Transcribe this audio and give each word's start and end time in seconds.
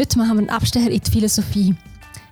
Heute 0.00 0.16
machen 0.16 0.34
wir 0.34 0.38
einen 0.42 0.50
Abstecher 0.50 0.92
in 0.92 1.00
die 1.00 1.10
Philosophie. 1.10 1.74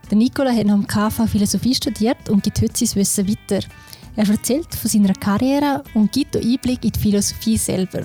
Der 0.08 0.16
Nicola 0.16 0.52
hat 0.52 0.68
am 0.68 0.86
KV 0.86 1.26
Philosophie 1.26 1.74
studiert 1.74 2.28
und 2.28 2.44
gibt 2.44 2.62
heute 2.62 2.86
sein 2.86 2.94
Wissen 2.94 3.28
weiter. 3.28 3.66
Er 4.14 4.30
erzählt 4.30 4.72
von 4.72 4.88
seiner 4.88 5.12
Karriere 5.14 5.82
und 5.92 6.12
gibt 6.12 6.36
einen 6.36 6.48
Einblick 6.48 6.84
in 6.84 6.92
die 6.92 7.00
Philosophie 7.00 7.56
selber. 7.56 8.04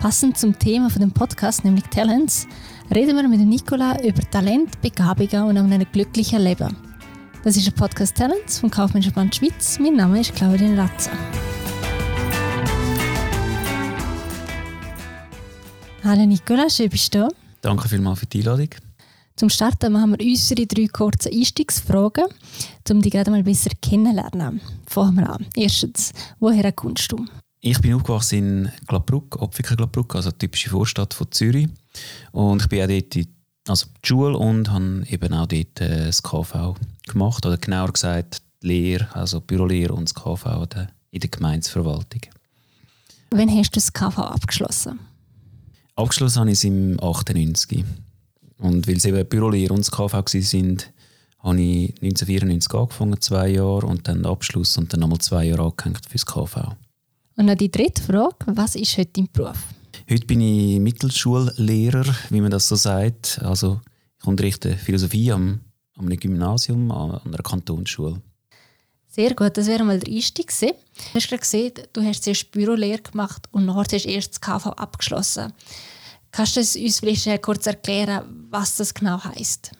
Passend 0.00 0.36
zum 0.36 0.58
Thema 0.58 0.90
von 0.90 1.00
dem 1.00 1.12
Podcast, 1.12 1.64
nämlich 1.64 1.84
Talents, 1.84 2.46
reden 2.94 3.16
wir 3.16 3.26
mit 3.26 3.40
Nicola 3.40 3.98
über 4.04 4.20
Talent, 4.30 4.78
Begabungen 4.82 5.44
und 5.44 5.56
um 5.56 5.72
ein 5.72 5.86
glückliches 5.90 6.38
Leben. 6.38 6.76
Das 7.42 7.56
ist 7.56 7.66
der 7.66 7.72
Podcast 7.72 8.14
Talents 8.18 8.58
vom 8.58 8.70
Kaufmännischen 8.70 9.14
Band 9.14 9.34
Schweiz. 9.34 9.78
Mein 9.78 9.94
Name 9.94 10.20
ist 10.20 10.34
Claudia 10.34 10.74
Ratzer. 10.74 11.12
Hallo 16.04 16.26
Nicola, 16.26 16.68
schön 16.68 16.90
bist 16.90 17.14
du 17.14 17.20
da. 17.20 17.28
Danke 17.62 17.88
vielmals 17.88 18.18
für 18.18 18.26
die 18.26 18.40
Einladung. 18.40 18.68
Zum 19.40 19.48
Starten 19.48 19.94
machen 19.94 20.18
wir 20.18 20.26
unsere 20.26 20.66
drei 20.66 20.86
kurzen 20.86 21.32
Einstiegsfragen, 21.32 22.26
um 22.90 23.00
dich 23.00 23.10
gerade 23.10 23.30
mal 23.30 23.42
besser 23.42 23.70
kennenzulernen. 23.80 24.60
Fangen 24.86 25.16
wir 25.16 25.30
an. 25.30 25.46
Erstens, 25.56 26.12
woher 26.40 26.70
kommst 26.72 27.10
du? 27.10 27.24
Ich 27.62 27.80
bin 27.80 27.94
aufgewachsen 27.94 28.36
in 28.36 28.72
Glabruck, 28.86 29.40
Opfiken 29.40 29.78
Glabruck, 29.78 30.14
also 30.14 30.30
typische 30.30 30.68
Vorstadt 30.68 31.14
von 31.14 31.32
Zürich. 31.32 31.70
Und 32.32 32.60
ich 32.60 32.68
bin 32.68 32.82
auch 32.82 32.88
dort 32.88 33.16
in 33.16 33.28
also 33.66 33.86
die 34.04 34.08
Schule 34.08 34.36
und 34.36 34.70
habe 34.70 35.06
eben 35.08 35.32
auch 35.32 35.46
dort 35.46 35.80
äh, 35.80 36.04
das 36.04 36.22
KV 36.22 36.74
gemacht, 37.08 37.46
oder 37.46 37.56
genauer 37.56 37.94
gesagt 37.94 38.42
die 38.62 38.66
Lehre, 38.66 39.08
also 39.14 39.40
Bürolehre 39.40 39.94
und 39.94 40.04
das 40.04 40.14
KV 40.14 40.66
in 41.12 41.20
der 41.20 41.30
Gemeinsverwaltung. 41.30 42.20
Wann 43.30 43.48
hast 43.48 43.70
du 43.70 43.76
das 43.76 43.90
KV 43.90 44.18
abgeschlossen? 44.18 45.00
Abgeschlossen 45.96 46.40
habe 46.40 46.50
ich 46.50 46.58
es 46.58 46.64
im 46.64 47.00
98. 47.02 47.86
Und 48.60 48.86
weil 48.86 48.96
es 48.96 49.04
eben 49.04 49.26
Bürolehre 49.26 49.72
und 49.72 49.80
das 49.80 49.90
KV 49.90 50.12
waren, 50.12 50.78
habe 51.42 51.60
ich 51.60 51.94
1994 52.02 52.74
angefangen, 52.74 53.20
zwei 53.20 53.48
Jahre, 53.48 53.86
und 53.86 54.06
dann 54.06 54.18
den 54.18 54.26
Abschluss 54.26 54.76
und 54.76 54.92
dann 54.92 55.00
nochmal 55.00 55.18
zwei 55.18 55.44
Jahre 55.44 55.64
angehängt 55.64 56.04
für 56.06 56.12
das 56.12 56.26
KV. 56.26 56.76
Und 57.36 57.46
dann 57.46 57.56
die 57.56 57.70
dritte 57.70 58.02
Frage, 58.02 58.36
was 58.46 58.74
ist 58.74 58.98
heute 58.98 59.10
dein 59.14 59.28
Beruf? 59.32 59.58
Heute 60.10 60.26
bin 60.26 60.40
ich 60.40 60.78
Mittelschullehrer, 60.80 62.04
wie 62.28 62.40
man 62.40 62.50
das 62.50 62.68
so 62.68 62.76
sagt. 62.76 63.40
Also 63.42 63.80
ich 64.20 64.26
unterrichte 64.26 64.76
Philosophie 64.76 65.32
am, 65.32 65.60
am 65.96 66.08
Gymnasium, 66.08 66.90
an 66.90 67.20
einer 67.24 67.38
Kantonsschule. 67.38 68.20
Sehr 69.08 69.34
gut, 69.34 69.56
das 69.56 69.66
wäre 69.66 69.84
mal 69.84 69.98
der 69.98 70.12
Einstieg 70.12 70.48
gewesen. 70.48 70.74
Du 70.94 71.14
hast 71.14 71.28
gerade 71.28 71.40
gesehen, 71.40 71.72
du 71.92 72.02
hast 72.02 72.22
zuerst 72.22 72.50
Bürolehre 72.52 73.00
gemacht 73.00 73.48
und 73.50 73.64
nachher 73.64 73.96
hast 73.96 74.04
du 74.04 74.10
erst 74.10 74.32
das 74.32 74.40
KV 74.40 74.66
abgeschlossen. 74.70 75.52
Kannst 76.32 76.56
du 76.56 76.60
uns 76.60 77.00
vielleicht 77.00 77.42
kurz 77.42 77.66
erklären, 77.66 78.22
was 78.50 78.76
das 78.76 78.94
genau 78.94 79.22
heisst? 79.22 79.72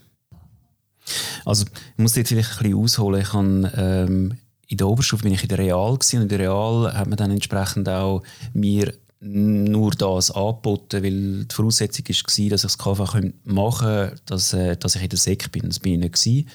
Also, 1.44 1.64
ich 1.64 1.98
muss 1.98 2.16
jetzt 2.16 2.28
vielleicht 2.28 2.52
ein 2.52 2.58
bisschen 2.58 2.78
ausholen. 2.78 3.20
Ich 3.20 3.32
habe, 3.32 3.72
ähm, 3.76 4.38
in 4.66 4.76
der 4.76 4.88
Oberstufe 4.88 5.22
bin 5.22 5.32
ich 5.32 5.42
in 5.42 5.48
der 5.48 5.58
Real 5.58 5.92
gewesen, 5.96 6.16
und 6.16 6.22
in 6.22 6.28
der 6.28 6.38
Real 6.40 6.92
hat 6.92 7.08
man 7.08 7.16
dann 7.16 7.30
entsprechend 7.30 7.88
auch 7.88 8.22
mir 8.52 8.94
nur 9.20 9.90
das 9.90 10.30
angeboten, 10.30 11.02
weil 11.02 11.44
die 11.44 11.54
Voraussetzung 11.54 12.06
war, 12.08 12.14
dass 12.14 12.64
ich 12.64 12.72
das 12.72 12.78
KV 12.78 12.98
machen 13.00 13.34
konnte, 13.44 14.14
dass, 14.24 14.52
äh, 14.54 14.76
dass 14.76 14.96
ich 14.96 15.02
in 15.02 15.08
der 15.08 15.18
Sek 15.18 15.52
bin. 15.52 15.68
Das 15.68 15.78
bin 15.78 15.94
ich 15.94 15.98
nicht. 15.98 16.14
Gewesen. 16.14 16.48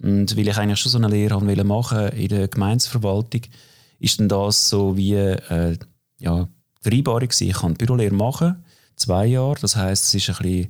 Und 0.00 0.36
weil 0.36 0.48
ich 0.48 0.56
eigentlich 0.56 0.80
schon 0.80 0.92
so 0.92 0.98
eine 0.98 1.08
Lehre 1.08 1.40
machen 1.64 1.98
wollte 1.98 2.16
in 2.16 2.28
der 2.28 2.48
Gemeinsverwaltung, 2.48 3.42
ist 4.00 4.18
dann 4.18 4.28
das 4.28 4.68
so 4.68 4.96
wie 4.96 5.14
äh, 5.14 5.76
ja, 6.18 6.48
Vereinbarung 6.80 7.28
gewesen. 7.28 7.48
Ich 7.48 7.56
kann 7.56 7.74
Bürolehre 7.74 8.14
machen 8.14 8.64
zwei 8.98 9.26
Jahre. 9.26 9.56
Das 9.60 9.76
heißt, 9.76 10.04
es 10.04 10.14
ist 10.14 10.28
ein 10.28 10.36
bisschen 10.36 10.68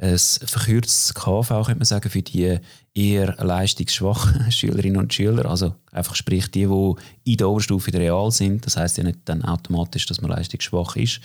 ein 0.00 0.16
verkürztes 0.16 1.12
KV, 1.14 1.48
könnte 1.48 1.74
man 1.76 1.84
sagen, 1.84 2.08
für 2.08 2.22
die 2.22 2.58
eher 2.94 3.34
leistungsschwachen 3.44 4.50
Schülerinnen 4.52 4.96
und 4.96 5.12
Schüler. 5.12 5.46
Also 5.46 5.74
einfach 5.90 6.14
sprich 6.14 6.50
die, 6.50 6.66
die 6.66 6.94
in 7.24 7.36
der 7.36 7.48
Oberstufe 7.48 7.92
Real 7.92 8.30
sind. 8.30 8.64
Das 8.64 8.76
heißt 8.76 8.98
ja 8.98 9.04
nicht 9.04 9.20
dann 9.24 9.44
automatisch, 9.44 10.06
dass 10.06 10.20
man 10.20 10.30
leistungsschwach 10.30 10.94
ist. 10.96 11.20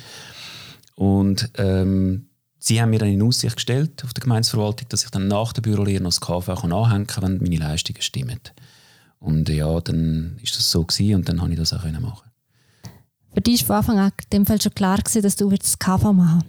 Und 0.96 1.50
ähm, 1.58 2.28
sie 2.58 2.82
haben 2.82 2.90
mir 2.90 3.00
dann 3.00 3.10
in 3.10 3.22
Aussicht 3.22 3.56
gestellt 3.56 4.04
auf 4.04 4.14
der 4.14 4.24
Gemeinsverwaltung, 4.24 4.88
dass 4.90 5.04
ich 5.04 5.12
dann 5.12 5.28
nach 5.28 5.54
der 5.54 5.62
Bürolehre 5.62 6.02
noch 6.02 6.10
das 6.10 6.22
KV 6.22 6.50
anhängen 6.50 7.08
kann, 7.08 7.24
wenn 7.24 7.38
meine 7.38 7.58
Leistungen 7.58 8.02
stimmen. 8.02 8.40
Und 9.20 9.50
ja, 9.50 9.80
dann 9.82 10.38
ist 10.42 10.58
das 10.58 10.70
so 10.70 10.84
gewesen 10.84 11.16
und 11.16 11.30
dann 11.30 11.38
konnte 11.38 11.54
ich 11.54 11.60
das 11.60 11.74
auch 11.74 11.84
machen. 11.84 12.33
Für 13.34 13.42
dich 13.42 13.68
war 13.68 13.82
von 13.84 13.98
Anfang 13.98 14.06
an 14.06 14.12
in 14.24 14.30
dem 14.32 14.46
Fall 14.46 14.62
schon 14.62 14.74
klar 14.74 14.98
gewesen, 14.98 15.22
dass 15.22 15.36
du 15.36 15.50
das 15.50 15.80
KV 15.80 16.14
machen 16.14 16.44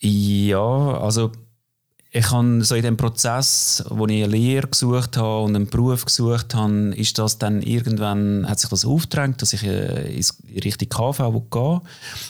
Ja, 0.00 0.98
also 0.98 1.30
ich 2.14 2.30
habe 2.30 2.62
so 2.62 2.74
in 2.74 2.82
dem 2.82 2.98
Prozess, 2.98 3.82
wo 3.88 4.06
ich 4.06 4.22
eine 4.22 4.26
Lehre 4.26 4.68
gesucht 4.68 5.16
habe 5.16 5.44
und 5.44 5.56
einen 5.56 5.66
Beruf 5.66 6.04
gesucht 6.04 6.54
habe, 6.54 6.94
ist 6.94 7.18
das 7.18 7.38
dann 7.38 7.62
irgendwann, 7.62 8.46
hat 8.46 8.60
sich 8.60 8.68
das 8.68 8.84
aufgedrängt, 8.84 9.40
dass 9.40 9.54
ich 9.54 9.62
äh, 9.64 10.14
in 10.14 10.60
Richtung 10.62 10.90
KV 10.90 11.42
gehen 11.50 11.80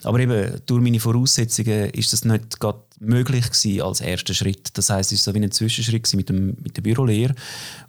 Aber 0.04 0.20
eben 0.20 0.60
durch 0.66 0.80
meine 0.80 1.00
Voraussetzungen 1.00 1.90
ist 1.90 2.12
das 2.12 2.24
nicht 2.24 2.60
gerade 2.60 2.78
möglich 3.00 3.50
gewesen 3.50 3.82
als 3.82 4.00
erster 4.00 4.34
Schritt. 4.34 4.78
Das 4.78 4.88
heißt, 4.88 5.10
es 5.10 5.26
war 5.26 5.32
so 5.32 5.40
wie 5.40 5.44
ein 5.44 5.50
Zwischenschritt 5.50 6.14
mit, 6.14 6.28
dem, 6.28 6.56
mit 6.62 6.76
der 6.76 6.82
Bürolehre. 6.82 7.34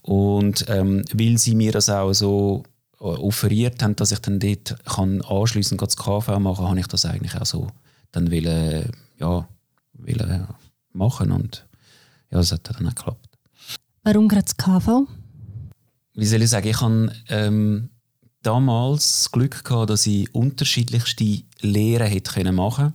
Und 0.02 0.66
ähm, 0.70 1.04
weil 1.14 1.38
sie 1.38 1.54
mir 1.54 1.74
das 1.74 1.90
auch 1.90 2.14
so 2.14 2.64
offeriert 3.04 3.84
haben, 3.84 3.96
dass 3.96 4.12
ich 4.12 4.20
dann 4.20 4.40
dort 4.40 4.76
kann 4.86 5.22
anschliessend 5.22 5.82
das 5.82 5.98
KV 5.98 6.40
machen 6.40 6.56
kann, 6.58 6.70
habe 6.70 6.80
ich 6.80 6.88
das 6.88 7.06
eigentlich 7.06 7.36
auch 7.36 7.46
so 7.46 7.68
dann 8.12 8.32
will, 8.32 8.90
ja, 9.20 9.48
will 9.94 10.48
machen 10.94 11.32
und 11.32 11.68
ja, 12.32 12.38
das 12.38 12.52
hat 12.52 12.70
dann 12.70 12.88
auch 12.88 12.96
geklappt. 12.96 13.38
Warum 14.04 14.28
gerade 14.28 14.46
das 14.46 14.58
KV? 14.58 15.08
Wie 16.16 16.26
soll 16.26 16.42
ich 16.42 16.50
sagen, 16.50 16.68
ich 16.68 16.80
hatte 16.80 17.14
ähm, 17.30 17.90
damals 18.44 19.24
das 19.24 19.32
Glück 19.32 19.64
gehabt, 19.64 19.90
dass 19.90 20.06
ich 20.06 20.34
unterschiedlichste 20.34 21.44
Lehren 21.62 22.08
hätte 22.08 22.52
machen 22.52 22.86
können. 22.86 22.94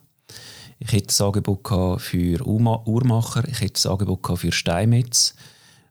Ich 0.78 0.92
hätte 0.92 1.08
das 1.08 1.20
Angebot 1.20 2.00
für 2.00 2.46
Uhrmacher, 2.46 3.48
ich 3.48 3.60
hätte 3.60 3.72
das 3.72 3.86
Angebot 3.86 4.38
für 4.38 4.52
Steinmetz 4.52 5.34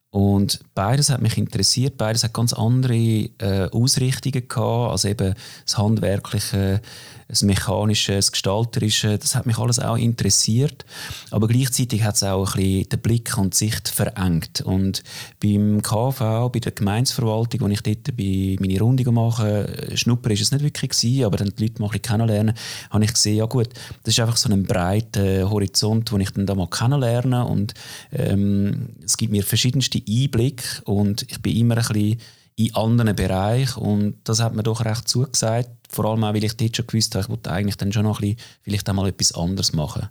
und 0.09 0.61
beides 0.73 1.09
hat 1.09 1.21
mich 1.21 1.37
interessiert. 1.37 1.97
Beides 1.97 2.23
hat 2.23 2.33
ganz 2.33 2.53
andere 2.53 2.95
äh, 2.95 3.69
Ausrichtungen 3.71 4.47
gehabt. 4.47 4.91
Also 4.91 5.09
eben 5.09 5.35
das 5.65 5.77
Handwerkliche, 5.77 6.81
das 7.27 7.43
Mechanische, 7.43 8.15
das 8.15 8.31
Gestalterische. 8.31 9.17
Das 9.17 9.35
hat 9.35 9.45
mich 9.45 9.57
alles 9.57 9.79
auch 9.79 9.97
interessiert. 9.97 10.85
Aber 11.29 11.47
gleichzeitig 11.49 12.03
hat 12.03 12.15
es 12.15 12.23
auch 12.23 12.55
ein 12.55 12.61
bisschen 12.61 12.89
den 12.89 12.99
Blick 13.01 13.37
und 13.37 13.53
die 13.53 13.57
Sicht 13.57 13.89
verengt. 13.89 14.61
Und 14.61 15.03
beim 15.43 15.81
KV, 15.81 16.49
bei 16.53 16.59
der 16.59 16.71
Gemeinsverwaltung, 16.71 17.59
wo 17.61 17.67
ich 17.67 17.81
dort 17.81 18.15
bei 18.15 18.55
meine 18.61 18.79
Runde 18.79 19.11
mache, 19.11 19.91
Schnupper 19.93 20.31
ist 20.31 20.41
es 20.41 20.51
nicht 20.51 20.63
wirklich 20.63 20.91
gewesen, 20.91 21.25
aber 21.25 21.37
dann 21.37 21.53
die 21.57 21.63
Leute 21.63 21.81
mal 21.81 21.87
ein 21.87 21.91
bisschen 21.91 22.03
kennenlernen, 22.03 22.55
habe 22.89 23.03
ich 23.03 23.13
gesehen, 23.13 23.37
ja 23.37 23.45
gut, 23.45 23.69
das 24.03 24.13
ist 24.13 24.19
einfach 24.21 24.37
so 24.37 24.49
ein 24.49 24.63
breiter 24.63 25.49
Horizont, 25.49 26.11
den 26.11 26.21
ich 26.21 26.31
dann 26.31 26.45
da 26.45 26.55
mal 26.55 26.67
kennenlerne 26.67 27.45
und 27.45 27.73
ähm, 28.13 28.89
es 29.03 29.17
gibt 29.17 29.31
mir 29.31 29.43
verschiedenste 29.43 29.96
ersten 29.97 30.23
Einblick 30.23 30.81
und 30.85 31.23
ich 31.23 31.41
bin 31.41 31.55
immer 31.55 31.77
ein 31.77 31.83
bisschen 31.83 32.17
in 32.55 32.75
anderen 32.75 33.15
Bereichen 33.15 33.81
und 33.81 34.17
das 34.23 34.41
hat 34.41 34.55
mir 34.55 34.63
doch 34.63 34.83
recht 34.83 35.07
zugesagt. 35.07 35.69
Vor 35.89 36.05
allem 36.05 36.23
auch, 36.23 36.33
weil 36.33 36.43
ich 36.43 36.57
dort 36.57 36.75
schon 36.75 36.87
gewusst 36.87 37.13
habe, 37.13 37.23
ich 37.23 37.29
wollte 37.29 37.51
eigentlich 37.51 37.77
dann 37.77 37.93
schon 37.93 38.03
noch 38.03 38.19
ein 38.19 38.35
bisschen, 38.35 38.49
vielleicht 38.63 38.89
einmal 38.89 39.07
etwas 39.07 39.31
anderes 39.33 39.73
machen. 39.73 40.09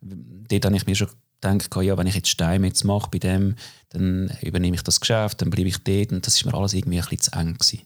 Dort 0.00 0.64
habe 0.64 0.76
ich 0.76 0.86
mir 0.86 0.96
schon 0.96 1.08
gedacht, 1.40 1.74
ja, 1.82 1.96
wenn 1.96 2.06
ich 2.06 2.16
jetzt 2.16 2.28
Steine 2.28 2.66
jetzt 2.66 2.84
mache 2.84 3.10
bei 3.10 3.18
dem, 3.18 3.54
dann 3.90 4.30
übernehme 4.42 4.76
ich 4.76 4.82
das 4.82 5.00
Geschäft, 5.00 5.40
dann 5.40 5.50
bleibe 5.50 5.68
ich 5.68 5.78
dort 5.78 6.12
und 6.12 6.26
das 6.26 6.34
ist 6.34 6.44
mir 6.44 6.54
alles 6.54 6.74
irgendwie 6.74 6.98
ein 6.98 7.04
bisschen 7.04 7.20
zu 7.20 7.32
eng 7.32 7.54
gewesen. 7.54 7.82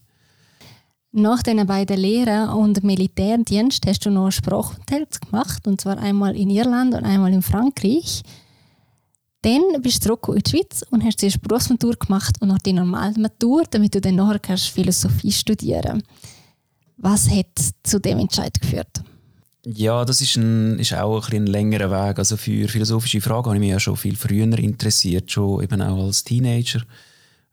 Nach 1.12 1.42
diesen 1.42 1.66
beiden 1.66 1.98
Lehren 1.98 2.50
und 2.50 2.84
Militärdienst 2.84 3.86
hast 3.86 4.04
du 4.04 4.10
noch 4.10 4.30
Sprachunterricht 4.30 5.22
gemacht, 5.22 5.66
und 5.66 5.80
zwar 5.80 5.98
einmal 5.98 6.36
in 6.36 6.50
Irland 6.50 6.94
und 6.94 7.04
einmal 7.04 7.32
in 7.32 7.42
Frankreich. 7.42 8.22
Dann 9.43 9.81
bist 9.82 10.04
du 10.04 10.09
zurück 10.09 10.28
in 10.34 10.42
die 10.42 10.51
Schweiz 10.51 10.84
und 10.91 11.04
hast 11.04 11.21
zuerst 11.21 11.41
Berufsmatur 11.42 11.95
gemacht 11.95 12.36
und 12.41 12.48
noch 12.48 12.59
die 12.59 12.72
normale 12.72 13.18
Matur, 13.18 13.62
damit 13.71 13.95
du 13.95 14.01
dann 14.01 14.16
nachher 14.16 14.41
kannst 14.41 14.68
Philosophie 14.68 15.30
studieren 15.30 16.03
Was 16.97 17.30
hat 17.30 17.47
zu 17.84 18.01
dem 18.01 18.18
Entscheid 18.18 18.60
geführt? 18.60 19.03
Ja, 19.65 20.04
das 20.04 20.21
ist, 20.21 20.36
ein, 20.36 20.78
ist 20.78 20.95
auch 20.95 21.28
ein, 21.28 21.36
ein 21.36 21.47
längerer 21.47 21.91
Weg. 21.91 22.18
Also 22.18 22.36
für 22.36 22.68
philosophische 22.68 23.21
Fragen 23.21 23.47
habe 23.47 23.57
ich 23.57 23.60
mich 23.60 23.71
ja 23.71 23.80
schon 23.80 23.97
viel 23.97 24.16
früher 24.16 24.59
interessiert, 24.59 25.30
schon 25.30 25.62
eben 25.62 25.83
auch 25.83 26.04
als 26.04 26.24
Teenager. 26.24 26.83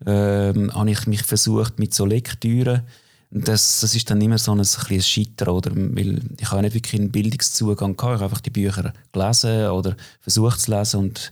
Ähm, 0.06 0.74
habe 0.74 0.92
ich 0.92 1.08
mich 1.08 1.24
versucht 1.24 1.78
mit 1.78 1.94
so 1.94 2.06
Lektüren. 2.06 2.84
Das, 3.32 3.82
das 3.82 3.96
ist 3.96 4.10
dann 4.10 4.22
immer 4.22 4.38
so 4.38 4.54
ein, 4.54 4.60
ein 4.60 5.02
Scheitern, 5.02 5.50
oder? 5.50 5.72
Weil 5.76 6.20
ich 6.40 6.52
habe 6.52 6.62
nicht 6.62 6.74
wirklich 6.74 7.02
einen 7.02 7.12
Bildungszugang 7.12 7.98
gehabt. 7.98 8.16
Ich 8.16 8.22
habe 8.22 8.26
einfach 8.26 8.42
die 8.42 8.50
Bücher 8.50 8.94
gelesen 9.12 9.68
oder 9.68 9.96
versucht 10.22 10.62
zu 10.62 10.72
lesen 10.72 11.00
und 11.02 11.32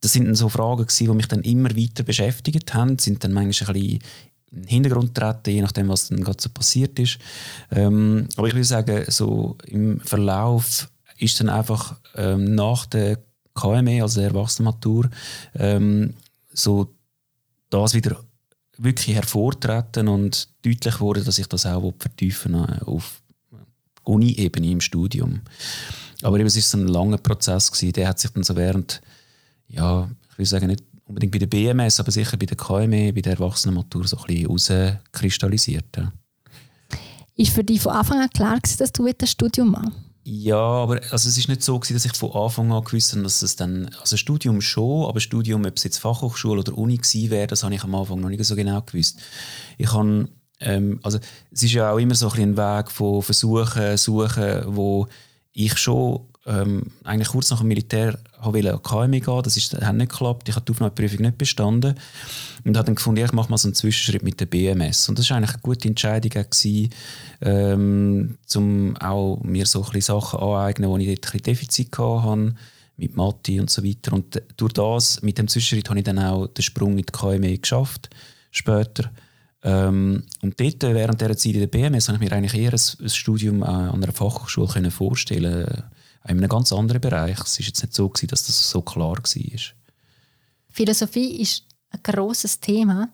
das 0.00 0.12
sind 0.12 0.34
so 0.34 0.48
Fragen 0.48 0.86
gewesen, 0.86 1.06
die 1.06 1.14
mich 1.14 1.28
dann 1.28 1.42
immer 1.42 1.70
weiter 1.76 2.04
beschäftigt 2.04 2.74
haben, 2.74 2.98
sind 2.98 3.24
dann 3.24 3.32
manchmal 3.32 3.70
ein 3.70 3.82
bisschen 3.82 4.00
in 4.50 4.62
den 4.62 4.68
Hintergrund 4.68 5.14
treten, 5.14 5.50
je 5.50 5.62
nachdem, 5.62 5.88
was 5.88 6.08
dann 6.08 6.22
gerade 6.22 6.40
so 6.40 6.48
passiert 6.48 6.98
ist. 6.98 7.18
Ähm, 7.70 8.28
aber 8.36 8.48
ich 8.48 8.54
würde 8.54 8.64
sagen, 8.64 9.04
so 9.08 9.56
im 9.66 10.00
Verlauf 10.00 10.88
ist 11.18 11.40
dann 11.40 11.48
einfach 11.48 11.96
ähm, 12.14 12.54
nach 12.54 12.86
der 12.86 13.18
KME, 13.54 14.02
also 14.02 14.20
der 14.20 14.30
Erwachsenenmatur, 14.30 15.10
ähm, 15.54 16.14
so 16.52 16.94
das 17.70 17.94
wieder 17.94 18.16
wirklich 18.78 19.16
hervortreten 19.16 20.08
und 20.08 20.48
deutlich 20.62 21.00
wurde, 21.00 21.24
dass 21.24 21.38
ich 21.38 21.48
das 21.48 21.66
auch 21.66 21.92
vertiefen 21.98 22.54
will, 22.54 22.78
auf 22.86 23.20
Uni-Ebene 24.04 24.70
im 24.70 24.80
Studium. 24.80 25.40
Aber 26.22 26.38
eben, 26.38 26.46
es 26.46 26.56
ist 26.56 26.74
ein 26.74 26.88
langer 26.88 27.18
Prozess 27.18 27.70
gewesen. 27.70 27.92
Der 27.92 28.08
hat 28.08 28.18
sich 28.18 28.30
dann 28.30 28.42
so 28.44 28.56
während, 28.56 29.00
ja, 29.68 30.08
ich 30.32 30.38
will 30.38 30.46
sagen, 30.46 30.66
nicht 30.66 30.84
unbedingt 31.04 31.32
bei 31.32 31.38
der 31.38 31.46
BMS, 31.46 32.00
aber 32.00 32.10
sicher 32.10 32.36
bei 32.36 32.46
der 32.46 32.56
KME, 32.56 33.12
bei 33.12 33.20
der 33.20 33.32
Erwachsenenmatur 33.32 34.06
so 34.06 34.18
ein 34.18 34.24
bisschen 34.26 34.46
rauskristallisiert. 34.46 35.96
Ja. 35.96 36.12
Ist 37.36 37.52
für 37.52 37.64
dich 37.64 37.80
von 37.80 37.92
Anfang 37.92 38.20
an 38.20 38.30
klar 38.30 38.58
gewesen, 38.58 38.78
dass 38.78 38.92
du 38.92 39.08
das 39.16 39.30
Studium 39.30 39.70
machst? 39.70 39.92
Ja, 40.30 40.58
aber 40.58 41.00
also 41.10 41.28
es 41.28 41.38
ist 41.38 41.48
nicht 41.48 41.62
so 41.62 41.78
gewesen, 41.78 41.94
dass 41.94 42.04
ich 42.04 42.12
von 42.12 42.32
Anfang 42.32 42.70
an 42.70 42.84
gewusst 42.84 43.12
habe, 43.12 43.22
dass 43.22 43.40
es 43.40 43.56
dann, 43.56 43.88
also 43.98 44.18
Studium 44.18 44.60
schon, 44.60 45.08
aber 45.08 45.20
Studium, 45.20 45.64
ob 45.64 45.76
es 45.76 45.84
jetzt 45.84 45.98
Fachhochschule 45.98 46.60
oder 46.60 46.76
Uni 46.76 46.98
gewesen 46.98 47.30
wäre, 47.30 47.46
das 47.46 47.62
habe 47.62 47.74
ich 47.74 47.82
am 47.82 47.94
Anfang 47.94 48.20
noch 48.20 48.28
nicht 48.28 48.44
so 48.44 48.54
genau 48.54 48.82
gewusst. 48.82 49.18
Ich 49.78 49.90
habe, 49.90 50.28
ähm, 50.60 51.00
also 51.02 51.18
es 51.50 51.62
ist 51.62 51.72
ja 51.72 51.92
auch 51.92 51.96
immer 51.96 52.14
so 52.14 52.28
ein, 52.30 52.42
ein 52.42 52.56
Weg 52.58 52.90
von 52.90 53.22
Versuchen, 53.22 53.96
Suchen, 53.96 54.64
wo 54.66 55.06
ich 55.52 55.78
schon 55.78 56.27
ähm, 56.48 56.82
eigentlich 57.04 57.28
kurz 57.28 57.50
nach 57.50 57.58
dem 57.58 57.68
Militär 57.68 58.18
wollte 58.40 58.72
an 58.72 58.82
KMI 58.82 59.20
gehen, 59.20 59.42
das 59.42 59.56
ist, 59.56 59.74
hat 59.74 59.94
nicht 59.94 60.10
geklappt, 60.10 60.48
ich 60.48 60.54
habe 60.54 60.64
die 60.64 60.72
Aufnahmeprüfung 60.72 61.20
nicht 61.20 61.38
bestanden 61.38 61.94
und 62.64 62.76
habe 62.76 62.86
dann 62.86 62.94
gefunden, 62.94 63.24
ich 63.24 63.32
mache 63.32 63.50
mal 63.50 63.58
so 63.58 63.68
einen 63.68 63.74
Zwischenschritt 63.74 64.22
mit 64.22 64.40
der 64.40 64.46
BMS 64.46 65.08
und 65.08 65.18
das 65.18 65.28
war 65.28 65.36
eigentlich 65.36 65.52
eine 65.52 65.62
gute 65.62 65.88
Entscheidung 65.88 66.30
gewesen, 66.30 66.90
ähm, 67.42 68.38
um 68.54 68.96
auch 68.96 69.40
mir 69.42 69.66
so 69.66 69.84
ein 69.84 70.00
Sachen 70.00 70.40
aneignen, 70.40 70.98
die 70.98 71.12
ich 71.12 71.20
dort 71.20 71.34
ein 71.34 71.42
Defizit 71.42 71.98
hatte, 71.98 72.54
mit 72.96 73.16
Mathe 73.16 73.60
und 73.60 73.70
so 73.70 73.84
weiter. 73.84 74.12
Und 74.12 74.42
durch 74.56 74.72
das, 74.72 75.22
mit 75.22 75.38
dem 75.38 75.46
Zwischenschritt 75.46 75.88
habe 75.88 76.00
ich 76.00 76.04
dann 76.04 76.18
auch 76.18 76.48
den 76.48 76.62
Sprung 76.62 76.98
in 76.98 77.04
die 77.04 77.12
KMI 77.12 77.58
geschafft, 77.58 78.10
später. 78.50 79.10
Ähm, 79.62 80.24
und 80.42 80.58
dort, 80.58 80.82
während 80.82 81.20
dieser 81.20 81.36
Zeit 81.36 81.54
in 81.54 81.60
der 81.60 81.66
BMS, 81.68 82.08
habe 82.08 82.16
ich 82.16 82.30
mir 82.30 82.36
eigentlich 82.36 82.54
eher 82.54 82.72
ein, 82.72 82.80
ein 83.00 83.08
Studium 83.08 83.62
an 83.62 84.02
einer 84.02 84.12
Fachhochschule 84.12 84.90
vorstellen 84.90 85.84
in 86.28 86.38
einem 86.38 86.48
ganz 86.48 86.72
anderen 86.72 87.00
Bereich. 87.00 87.38
Es 87.40 87.58
war 87.58 87.66
jetzt 87.66 87.82
nicht 87.82 87.94
so, 87.94 88.08
gewesen, 88.08 88.28
dass 88.28 88.46
das 88.46 88.70
so 88.70 88.82
klar 88.82 89.16
war. 89.16 89.60
Philosophie 90.70 91.40
ist 91.40 91.64
ein 91.90 92.00
grosses 92.02 92.60
Thema. 92.60 93.08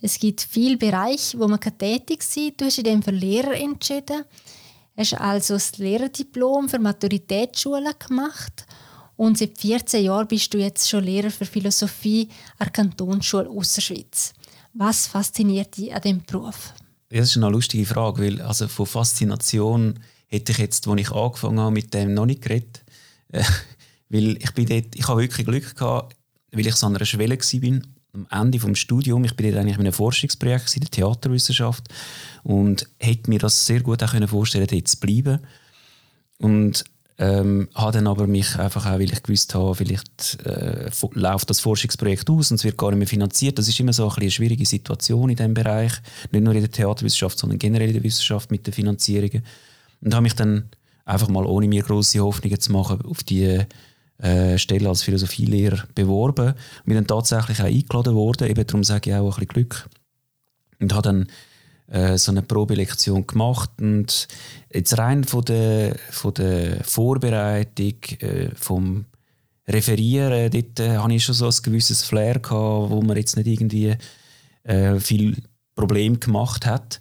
Es 0.00 0.18
gibt 0.18 0.40
viele 0.40 0.76
Bereiche, 0.76 1.38
wo 1.38 1.48
man 1.48 1.60
tätig 1.60 2.22
sein 2.22 2.48
kann. 2.48 2.54
Du 2.58 2.64
hast 2.66 2.76
dich 2.76 2.84
dann 2.84 3.02
für 3.02 3.10
Lehrer 3.10 3.54
entschieden. 3.54 4.24
Du 4.94 5.00
hast 5.00 5.14
also 5.14 5.54
das 5.54 5.78
Lehrerdiplom 5.78 6.68
für 6.68 6.78
Maturitätsschulen 6.78 7.94
gemacht. 7.98 8.66
Und 9.16 9.38
seit 9.38 9.58
14 9.58 10.04
Jahren 10.04 10.28
bist 10.28 10.52
du 10.54 10.58
jetzt 10.58 10.88
schon 10.88 11.04
Lehrer 11.04 11.30
für 11.30 11.44
Philosophie 11.44 12.28
an 12.58 12.66
der 12.66 12.70
Kantonsschule 12.70 13.48
Ausserschweiz. 13.48 14.32
Was 14.72 15.06
fasziniert 15.06 15.76
dich 15.76 15.94
an 15.94 16.00
diesem 16.00 16.22
Beruf? 16.24 16.72
Das 17.10 17.28
ist 17.28 17.36
eine 17.36 17.48
lustige 17.50 17.84
Frage, 17.84 18.22
weil 18.22 18.40
also 18.40 18.68
von 18.68 18.86
Faszination 18.86 19.98
hätte 20.30 20.52
ich 20.52 20.58
jetzt, 20.58 20.86
als 20.86 21.00
ich 21.00 21.10
angefangen 21.10 21.60
habe, 21.60 21.72
mit 21.72 21.92
dem 21.92 22.14
noch 22.14 22.26
nicht 22.26 22.42
geredet. 22.42 22.82
Äh, 23.32 23.42
weil 24.08 24.36
ich 24.38 24.52
bin 24.52 24.66
dort, 24.66 24.94
ich 24.94 25.08
habe 25.08 25.22
wirklich 25.22 25.46
Glück 25.46 25.76
gehabt, 25.76 26.16
weil 26.52 26.66
ich 26.66 26.74
so 26.74 26.86
an 26.86 26.96
einer 26.96 27.04
Schwelle 27.04 27.38
war, 27.38 27.80
am 28.12 28.26
Ende 28.30 28.58
des 28.58 28.78
Studiums. 28.78 29.30
Ich 29.30 29.36
bin 29.36 29.50
dort 29.50 29.60
eigentlich 29.60 29.76
in 29.76 29.82
einem 29.82 29.92
Forschungsprojekt 29.92 30.74
in 30.74 30.80
der 30.80 30.90
Theaterwissenschaft 30.90 31.84
und 32.42 32.88
hätte 32.98 33.30
mir 33.30 33.38
das 33.38 33.66
sehr 33.66 33.80
gut 33.80 34.02
auch 34.02 34.28
vorstellen 34.28 34.66
dort 34.66 34.88
zu 34.88 34.98
bleiben. 34.98 35.40
Und 36.38 36.84
ähm, 37.18 37.68
habe 37.74 37.92
dann 37.92 38.06
aber 38.06 38.26
mich 38.26 38.56
einfach 38.58 38.86
auch, 38.86 38.98
weil 38.98 39.12
ich 39.12 39.22
gewusst 39.22 39.54
habe, 39.54 39.74
vielleicht 39.74 40.38
äh, 40.46 40.88
läuft 41.12 41.50
das 41.50 41.60
Forschungsprojekt 41.60 42.30
aus 42.30 42.50
und 42.50 42.56
es 42.56 42.64
wird 42.64 42.78
gar 42.78 42.90
nicht 42.90 42.98
mehr 42.98 43.06
finanziert. 43.06 43.58
Das 43.58 43.68
ist 43.68 43.78
immer 43.78 43.92
so 43.92 44.08
ein 44.08 44.16
eine 44.16 44.30
schwierige 44.30 44.64
Situation 44.64 45.28
in 45.28 45.36
diesem 45.36 45.52
Bereich, 45.52 45.92
nicht 46.32 46.42
nur 46.42 46.54
in 46.54 46.62
der 46.62 46.70
Theaterwissenschaft, 46.70 47.38
sondern 47.38 47.58
generell 47.58 47.88
in 47.88 47.94
der 47.94 48.02
Wissenschaft 48.02 48.50
mit 48.50 48.66
den 48.66 48.72
Finanzierungen. 48.72 49.44
Und 50.00 50.14
habe 50.14 50.22
mich 50.22 50.34
dann 50.34 50.70
einfach 51.04 51.28
mal, 51.28 51.44
ohne 51.46 51.68
mir 51.68 51.82
große 51.82 52.20
Hoffnungen 52.20 52.60
zu 52.60 52.72
machen, 52.72 53.02
auf 53.02 53.22
die 53.22 53.64
äh, 54.18 54.58
Stelle 54.58 54.88
als 54.88 55.02
Philosophielehrer 55.02 55.84
beworben. 55.94 56.48
Und 56.48 56.84
bin 56.86 56.94
dann 56.94 57.06
tatsächlich 57.06 57.60
auch 57.60 57.66
eingeladen 57.66 58.14
worden. 58.14 58.48
Eben 58.48 58.66
darum 58.66 58.84
sage 58.84 59.10
ich 59.10 59.16
auch 59.16 59.24
ein 59.24 59.30
bisschen 59.30 59.48
Glück. 59.48 59.88
Und 60.80 60.92
habe 60.94 61.02
dann 61.02 61.26
äh, 61.88 62.16
so 62.18 62.30
eine 62.30 62.42
Probelektion 62.42 63.26
gemacht. 63.26 63.70
Und 63.80 64.28
jetzt 64.72 64.96
rein 64.96 65.24
von 65.24 65.44
der, 65.44 65.96
von 66.10 66.34
der 66.34 66.84
Vorbereitung, 66.84 67.94
äh, 68.20 68.50
vom 68.54 69.06
Referieren, 69.68 70.50
dort 70.50 70.80
äh, 70.80 70.98
hatte 70.98 71.14
ich 71.14 71.24
schon 71.24 71.34
so 71.34 71.46
ein 71.46 71.54
gewisses 71.62 72.02
Flair, 72.02 72.40
gehabt, 72.40 72.90
wo 72.90 73.02
man 73.02 73.16
jetzt 73.16 73.36
nicht 73.36 73.46
irgendwie 73.46 73.96
äh, 74.64 74.98
viel 74.98 75.36
Problem 75.74 76.18
gemacht 76.18 76.66
hat. 76.66 77.00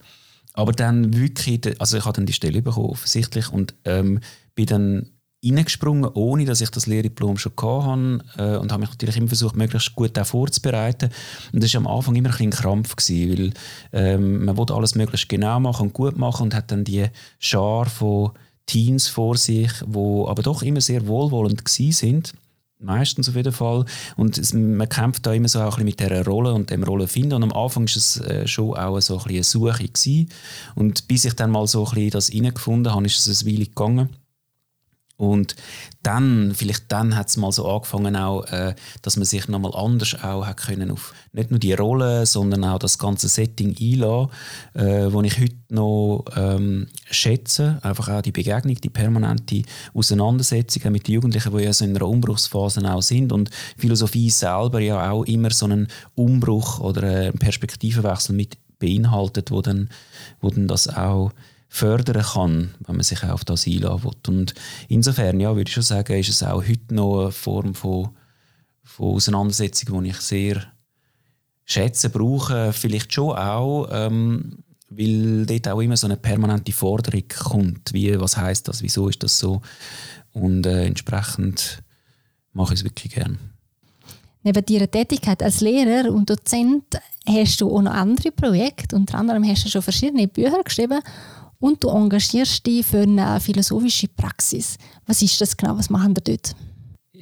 Aber 0.60 0.74
dann 0.74 1.16
wirklich, 1.16 1.80
also 1.80 1.96
ich 1.96 2.04
habe 2.04 2.18
dann 2.18 2.26
die 2.26 2.34
Stelle 2.34 2.62
bekommen, 2.62 2.90
offensichtlich, 2.90 3.50
und 3.50 3.76
ähm, 3.86 4.20
bin 4.56 4.66
dann 4.66 5.10
reingesprungen, 5.42 6.12
ohne 6.14 6.44
dass 6.44 6.60
ich 6.60 6.70
das 6.70 6.86
Lehrdiplom 6.86 7.38
schon 7.38 7.54
hatte 7.56 8.24
äh, 8.38 8.58
und 8.58 8.70
habe 8.74 8.82
mich 8.82 8.90
natürlich 8.90 9.16
immer 9.16 9.30
versucht, 9.30 9.56
möglichst 9.56 9.96
gut 9.96 10.20
auch 10.20 10.26
vorzubereiten. 10.26 11.12
Und 11.54 11.64
das 11.64 11.74
war 11.74 11.80
am 11.80 11.88
Anfang 11.88 12.14
immer 12.16 12.30
ein, 12.38 12.48
ein 12.48 12.50
Krampf, 12.50 12.94
gewesen, 12.98 13.54
weil 13.94 14.04
ähm, 14.04 14.44
man 14.44 14.58
wollte 14.58 14.74
alles 14.74 14.96
möglichst 14.96 15.30
genau 15.30 15.62
machen 15.62 15.88
und 15.88 15.94
gut 15.94 16.18
machen 16.18 16.44
und 16.44 16.54
hat 16.54 16.72
dann 16.72 16.84
die 16.84 17.06
Schar 17.40 17.86
von 17.86 18.32
Teens 18.66 19.08
vor 19.08 19.38
sich, 19.38 19.72
wo 19.86 20.28
aber 20.28 20.44
doch 20.44 20.62
immer 20.62 20.82
sehr 20.82 21.08
wohlwollend 21.08 21.64
sind 21.70 22.34
Meistens 22.81 23.28
auf 23.28 23.36
jeden 23.36 23.52
Fall. 23.52 23.84
Und 24.16 24.38
es, 24.38 24.54
man 24.54 24.88
kämpft 24.88 25.26
da 25.26 25.34
immer 25.34 25.50
so 25.50 25.60
ein 25.60 25.84
mit 25.84 26.00
dieser 26.00 26.24
Rolle 26.26 26.54
und 26.54 26.70
dem 26.70 26.84
Rollenfinden. 26.84 27.34
Und 27.34 27.52
am 27.52 27.52
Anfang 27.52 27.84
war 27.84 27.96
es 27.96 28.22
äh, 28.22 28.48
schon 28.48 28.74
auch 28.74 29.00
so 29.02 29.20
ein 29.20 29.24
eine 29.30 29.44
Suche. 29.44 29.84
Gewesen. 29.84 30.30
Und 30.76 31.08
bis 31.10 31.26
ich 31.26 31.34
dann 31.34 31.52
mal 31.52 31.68
so 31.68 31.86
ein 31.86 31.94
bisschen 31.94 32.12
das 32.12 32.34
reingefunden 32.34 32.94
habe, 32.94 33.06
ist 33.06 33.28
es 33.28 33.44
eine 33.44 33.52
Weile 33.52 33.66
gegangen. 33.66 34.10
Und 35.19 35.57
dann, 36.01 36.54
vielleicht 36.56 36.89
dann 36.94 37.18
hat 37.18 37.27
es 37.27 37.36
mal 37.36 37.51
so 37.51 37.68
angefangen 37.68 38.16
auch, 38.16 38.45
äh, 38.45 38.74
dass 39.01 39.18
man 39.18 39.25
sich 39.25 39.50
nochmal 39.50 39.75
anders 39.75 40.16
auch 40.24 40.45
hat 40.45 40.56
können 40.56 40.92
auf 40.92 41.13
nicht 41.33 41.51
nur 41.51 41.60
die 41.60 41.74
Rolle, 41.74 42.25
sondern 42.25 42.63
auch 42.63 42.80
das 42.80 42.98
ganze 42.98 43.27
Setting 43.27 43.75
einlassen, 43.77 44.30
äh, 44.75 45.12
wo 45.12 45.21
ich 45.21 45.38
heute 45.38 45.57
noch 45.68 46.24
ähm, 46.38 46.88
schätze. 47.12 47.80
Einfach 47.81 48.07
auch 48.07 48.21
die 48.21 48.31
Begegnung, 48.31 48.75
die 48.75 48.89
permanente 48.89 49.63
Auseinandersetzung 49.94 50.89
mit 50.94 51.10
den 51.10 51.16
Jugendlichen, 51.16 51.56
die 51.56 51.63
ja 51.65 51.74
so 51.74 51.83
in 51.83 51.98
einer 51.98 52.07
Umbruchsphase 52.07 52.81
auch 52.89 53.01
sind 53.01 53.33
und 53.33 53.50
Philosophie 53.77 54.30
selber 54.30 54.80
ja 54.80 55.12
auch 55.12 55.25
immer 55.25 55.51
so 55.51 55.65
einen 55.65 55.89
Umbruch 56.15 56.79
oder 56.79 57.03
einen 57.03 57.34
Perspektivenwechsel 57.34 58.34
mit 58.34 58.58
beinhaltet, 58.79 59.51
wo 59.51 59.62
dann, 59.62 59.89
wo 60.39 60.50
dann 60.50 60.70
das 60.70 60.88
auch 60.88 61.34
fördern 61.70 62.24
kann, 62.24 62.76
wenn 62.86 62.96
man 62.96 63.04
sich 63.04 63.24
auf 63.24 63.46
das 63.46 63.68
einlassen 63.68 64.04
will. 64.04 64.12
Und 64.28 64.54
insofern, 64.88 65.40
ja, 65.40 65.56
würde 65.56 65.70
ich 65.70 65.74
schon 65.74 65.84
sagen, 65.84 66.20
ist 66.20 66.30
es 66.30 66.44
auch 66.44 66.64
heute 66.68 66.94
noch 66.94 67.22
eine 67.22 67.32
Form 67.32 67.76
von, 67.76 68.10
von 68.84 69.16
Auseinandersetzung, 69.16 70.04
die 70.04 70.10
ich 70.10 70.18
sehr 70.18 70.64
schätze, 71.66 72.10
brauche, 72.10 72.74
vielleicht 72.74 73.14
schon 73.14 73.38
auch, 73.38 73.88
ähm, 73.92 74.58
weil 74.90 75.46
dort 75.46 75.68
auch 75.68 75.82
immer 75.82 75.96
so 75.96 76.08
eine 76.08 76.18
permanente 76.18 76.72
Forderung 76.72 77.24
kommt, 77.28 77.94
wie, 77.94 78.20
was 78.20 78.36
heißt 78.36 78.68
das, 78.68 78.82
wieso 78.82 79.08
ist 79.08 79.22
das 79.22 79.38
so 79.38 79.62
und 80.34 80.66
äh, 80.66 80.86
entsprechend 80.86 81.84
mache 82.54 82.74
ich 82.74 82.80
es 82.80 82.84
wirklich 82.84 83.14
gern. 83.14 83.38
Neben 84.42 84.66
deiner 84.66 84.90
Tätigkeit 84.90 85.44
als 85.44 85.62
Lehrer 85.62 86.12
und 86.12 86.30
Dozent 86.30 86.86
hast 87.28 87.62
du 87.62 87.70
auch 87.70 87.82
noch 87.82 87.92
andere 87.92 88.32
Projekte. 88.32 88.96
Unter 88.96 89.18
anderem 89.18 89.44
hast 89.44 89.66
du 89.66 89.70
schon 89.70 89.82
verschiedene 89.82 90.28
Bücher 90.28 90.64
geschrieben 90.64 91.02
und 91.60 91.84
du 91.84 91.89
engagierst 91.89 92.66
dich 92.66 92.86
für 92.86 93.01
eine 93.01 93.39
philosophische 93.39 94.08
Praxis. 94.08 94.78
Was 95.06 95.22
ist 95.22 95.39
das 95.42 95.56
genau? 95.56 95.78
Was 95.78 95.89
machen 95.89 96.16
wir 96.16 96.24
dort? 96.24 96.56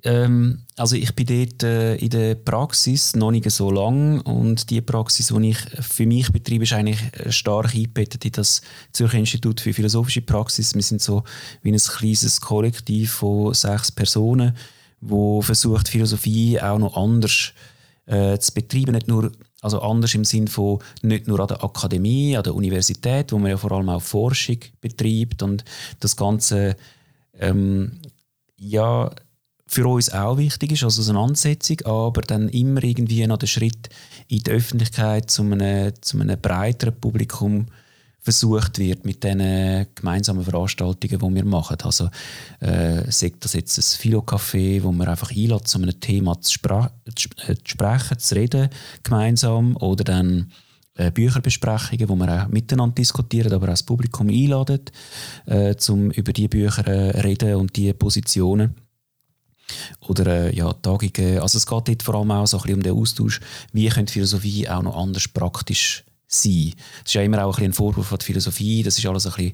Ähm, 0.03 0.61
also 0.75 0.95
ich 0.95 1.13
bin 1.15 1.25
dort 1.25 1.63
äh, 1.63 1.95
in 1.95 2.09
der 2.09 2.35
Praxis 2.35 3.15
noch 3.15 3.31
nicht 3.31 3.49
so 3.49 3.71
lang 3.71 4.21
und 4.21 4.69
die 4.69 4.81
Praxis, 4.81 5.27
die 5.27 5.49
ich 5.49 5.57
für 5.81 6.05
mich 6.05 6.31
betreibe, 6.31 6.63
ist 6.63 6.73
eigentlich 6.73 7.01
äh, 7.13 7.31
stark 7.31 7.73
eingebettet 7.73 8.23
in 8.25 8.31
das 8.31 8.61
Zürcher 8.91 9.17
Institut 9.17 9.59
für 9.59 9.73
philosophische 9.73 10.21
Praxis. 10.21 10.75
Wir 10.75 10.83
sind 10.83 11.01
so 11.01 11.23
wie 11.63 11.71
ein 11.71 11.79
kleines 11.79 12.39
Kollektiv 12.41 13.11
von 13.11 13.53
sechs 13.53 13.91
Personen, 13.91 14.55
wo 15.01 15.41
versucht 15.41 15.87
Philosophie 15.87 16.61
auch 16.61 16.79
noch 16.79 16.95
anders 16.95 17.53
äh, 18.05 18.37
zu 18.37 18.53
betreiben, 18.53 18.93
nicht 18.93 19.07
nur 19.07 19.31
also 19.61 19.81
anders 19.81 20.13
im 20.13 20.25
Sinne 20.25 20.47
von 20.47 20.79
nicht 21.01 21.27
nur 21.27 21.39
an 21.39 21.47
der 21.47 21.63
Akademie, 21.63 22.37
an 22.37 22.43
der 22.43 22.55
Universität, 22.55 23.31
wo 23.31 23.39
man 23.39 23.51
ja 23.51 23.57
vor 23.57 23.71
allem 23.71 23.89
auch 23.89 24.01
Forschung 24.01 24.59
betreibt 24.81 25.41
und 25.41 25.65
das 25.99 26.15
Ganze 26.15 26.75
ähm, 27.39 27.99
ja 28.57 29.11
für 29.67 29.85
uns 29.87 30.11
auch 30.11 30.37
wichtig 30.37 30.71
ist, 30.71 30.83
als 30.83 30.99
Auseinandersetzung, 30.99 31.81
aber 31.85 32.21
dann 32.21 32.49
immer 32.49 32.83
irgendwie 32.83 33.27
noch 33.27 33.37
den 33.37 33.47
Schritt 33.47 33.89
in 34.29 34.39
die 34.39 34.51
Öffentlichkeit 34.51 35.29
zu 35.29 35.43
einem, 35.43 35.91
zu 36.01 36.19
einem 36.19 36.39
breiteren 36.39 36.95
Publikum 36.99 37.65
versucht 38.27 38.77
wird 38.77 39.05
mit 39.05 39.23
diesen 39.23 39.87
gemeinsamen 39.95 40.43
Veranstaltungen, 40.43 41.17
die 41.17 41.35
wir 41.35 41.45
machen. 41.45 41.77
Also 41.81 42.09
äh, 42.59 43.09
sagt 43.09 43.45
das 43.45 43.53
jetzt 43.53 43.77
ein 43.77 43.83
Philo-Café, 43.83 44.83
wo 44.83 44.91
man 44.91 45.07
einfach 45.07 45.31
einlädt, 45.31 45.65
zu 45.65 45.77
einem 45.77 45.97
Thema 45.97 46.37
zu, 46.41 46.59
äh, 46.65 47.13
zu 47.15 47.29
sprechen, 47.63 48.19
zu 48.19 48.35
reden 48.35 48.67
gemeinsam 49.01 49.77
oder 49.77 50.03
dann 50.03 50.51
äh, 50.95 51.09
Bücherbesprechungen, 51.09 52.09
wo 52.09 52.17
man 52.17 52.29
auch 52.29 52.47
miteinander 52.49 52.95
diskutiert, 52.95 53.53
aber 53.53 53.67
auch 53.67 53.71
das 53.71 53.83
Publikum 53.83 54.27
einladet, 54.27 54.91
äh, 55.45 55.73
um 55.87 56.11
über 56.11 56.33
die 56.33 56.49
Bücher 56.49 56.85
äh, 56.85 57.21
reden 57.21 57.55
und 57.55 57.77
die 57.77 57.93
Positionen. 57.93 58.75
Oder 60.01 60.47
äh, 60.47 60.53
ja, 60.53 60.73
Tagungen. 60.73 61.39
Also 61.39 61.57
es 61.59 61.65
geht 61.65 61.87
dort 61.87 62.03
vor 62.03 62.15
allem 62.15 62.31
auch 62.31 62.45
so 62.45 62.57
ein 62.57 62.63
bisschen 62.63 62.75
um 62.75 62.83
den 62.83 62.93
Austausch, 62.93 63.39
wie 63.71 63.87
könnte 63.87 64.11
Philosophie 64.11 64.67
auch 64.67 64.83
noch 64.83 64.97
anders 64.97 65.29
praktisch 65.29 66.03
sein. 66.27 66.73
Das 67.03 67.07
ist 67.07 67.13
ja 67.13 67.21
immer 67.21 67.45
auch 67.45 67.57
ein, 67.57 67.65
ein 67.65 67.73
Vorwurf 67.73 68.07
von 68.07 68.17
der 68.17 68.25
Philosophie, 68.25 68.83
das 68.83 68.97
ist 68.97 69.05
alles 69.05 69.25
ein 69.25 69.33
bisschen 69.33 69.53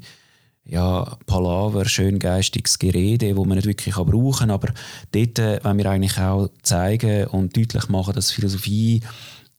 ja, 0.65 1.17
Palaver, 1.25 1.85
schön 1.85 2.19
geistiges 2.19 2.79
Gerede, 2.79 3.35
wo 3.35 3.43
man 3.43 3.57
nicht 3.57 3.67
wirklich 3.67 3.95
brauchen 3.95 4.39
kann. 4.39 4.51
Aber 4.51 4.73
dort 5.11 5.39
äh, 5.39 5.63
wollen 5.63 5.77
wir 5.77 5.89
eigentlich 5.89 6.17
auch 6.17 6.49
zeigen 6.61 7.27
und 7.27 7.55
deutlich 7.55 7.89
machen, 7.89 8.13
dass 8.13 8.31
Philosophie 8.31 9.01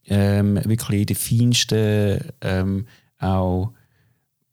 ähm, 0.06 0.58
wirklich 0.64 1.06
den 1.06 1.16
feinsten 1.16 2.20
ähm, 2.40 2.86
auch, 3.18 3.72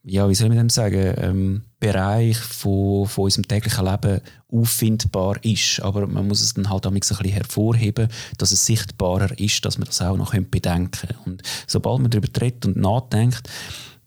ja, 0.03 0.27
wie 0.29 0.35
soll 0.35 0.49
man 0.49 0.67
das 0.67 0.75
sagen, 0.75 1.13
ähm, 1.17 1.61
Bereich 1.81 2.37
von, 2.37 3.07
von 3.07 3.25
unserem 3.25 3.47
täglichen 3.47 3.85
Leben 3.85 4.21
auffindbar 4.49 5.43
ist. 5.43 5.81
Aber 5.81 6.07
man 6.07 6.27
muss 6.27 6.41
es 6.41 6.53
dann 6.53 6.69
halt 6.69 6.85
ein 6.87 6.93
bisschen 6.93 7.17
hervorheben, 7.27 8.07
dass 8.37 8.51
es 8.51 8.65
sichtbarer 8.65 9.37
ist, 9.37 9.65
dass 9.65 9.77
man 9.77 9.87
das 9.87 10.01
auch 10.01 10.15
noch 10.15 10.31
bedenken 10.31 10.91
können. 10.91 11.19
Und 11.25 11.41
sobald 11.67 11.99
man 11.99 12.11
darüber 12.11 12.29
redet 12.39 12.65
und 12.65 12.77
nachdenkt, 12.77 13.49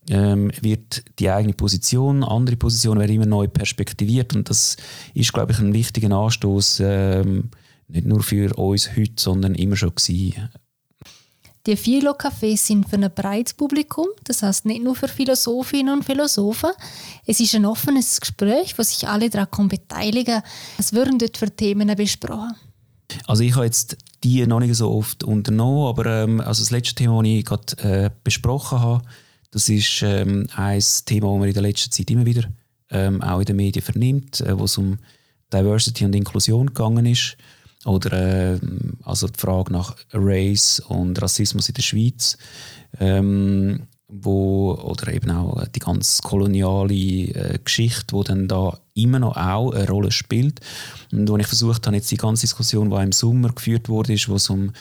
ähm, 0.09 0.50
wird 0.61 1.02
die 1.19 1.31
eigene 1.31 1.54
Position, 1.54 2.25
andere 2.25 2.57
Positionen 2.57 3.00
werden 3.00 3.16
immer 3.16 3.26
neu 3.26 3.49
perspektiviert 3.49 4.37
und 4.37 4.50
das 4.50 4.76
ist, 5.14 5.33
glaube 5.33 5.52
ich, 5.52 5.59
ein 5.59 5.73
wichtiger 5.73 6.14
Anstoß 6.14 6.81
ähm, 6.85 7.50
nicht 7.88 8.07
nur 8.07 8.23
für 8.23 8.54
uns 8.57 8.97
heute, 8.97 9.14
sondern 9.16 9.54
immer 9.54 9.76
schon 9.76 9.95
gewesen. 9.95 10.50
Die 11.66 11.76
Philo-Cafés 11.76 12.59
sind 12.59 12.90
für 12.90 12.97
ein 12.97 13.11
breites 13.14 13.54
Publikum, 13.54 14.06
das 14.25 14.42
heißt 14.42 14.66
nicht 14.66 14.83
nur 14.83 14.94
für 14.94 15.09
Philosophinnen 15.09 15.94
und 15.94 16.04
Philosophen. 16.04 16.71
Es 17.25 17.40
ist 17.40 17.54
ein 17.54 17.64
offenes 17.64 18.21
Gespräch, 18.21 18.76
wo 18.76 18.83
sich 18.83 19.09
alle 19.09 19.30
daran 19.30 19.68
beteiligen 19.68 20.42
Was 20.76 20.92
würden 20.92 21.18
dort 21.18 21.38
für 21.38 21.50
Themen 21.50 21.94
besprochen? 21.97 22.54
Also 23.26 23.44
ich 23.44 23.54
habe 23.54 23.64
jetzt 23.64 23.97
die 24.23 24.47
noch 24.47 24.61
nicht 24.61 24.75
so 24.75 24.90
oft 24.90 25.25
unternommen, 25.25 25.88
aber 25.88 26.06
ähm, 26.06 26.40
also 26.40 26.62
das 26.62 26.71
letzte 26.71 26.97
Thema, 26.97 27.23
das 27.23 27.30
ich 27.30 27.44
gerade 27.44 28.04
äh, 28.04 28.11
besprochen 28.23 28.80
habe, 28.80 29.04
das 29.50 29.68
ist 29.71 30.02
ähm, 30.02 30.47
ein 30.56 30.83
Thema, 31.06 31.28
das 31.28 31.38
man 31.38 31.49
in 31.49 31.54
der 31.54 31.62
letzten 31.62 31.92
Zeit 31.92 32.11
immer 32.11 32.26
wieder 32.26 32.44
ähm, 32.90 33.23
auch 33.23 33.38
in 33.38 33.47
den 33.47 33.56
Medien 33.56 33.83
vernimmt, 33.83 34.40
äh, 34.42 34.59
wo 34.59 34.64
es 34.64 34.76
um 34.76 34.99
Diversity 35.50 36.04
und 36.04 36.14
Inklusion 36.14 36.66
gegangen 36.66 37.06
ist. 37.06 37.38
Oder 37.84 38.54
äh, 38.54 38.60
also 39.02 39.28
die 39.28 39.38
Frage 39.38 39.72
nach 39.72 39.96
Race 40.12 40.80
und 40.80 41.20
Rassismus 41.20 41.68
in 41.68 41.74
der 41.74 41.82
Schweiz. 41.82 42.38
Ähm, 42.98 43.86
wo, 44.08 44.74
oder 44.74 45.12
eben 45.12 45.30
auch 45.30 45.66
die 45.68 45.80
ganz 45.80 46.20
koloniale 46.22 46.94
äh, 46.94 47.58
Geschichte, 47.62 48.16
die 48.16 48.24
dann 48.24 48.48
da 48.48 48.78
immer 48.94 49.18
noch 49.18 49.36
auch 49.36 49.72
eine 49.72 49.88
Rolle 49.88 50.12
spielt. 50.12 50.60
Und 51.10 51.28
wo 51.28 51.36
ich 51.36 51.46
versucht 51.46 51.86
habe, 51.86 51.96
jetzt 51.96 52.10
die 52.10 52.16
ganze 52.16 52.42
Diskussion, 52.42 52.90
die 52.90 52.96
im 52.96 53.12
Sommer 53.12 53.52
geführt 53.52 53.88
wurde, 53.88 54.14
wo 54.26 54.36
es 54.36 54.50
um 54.50 54.72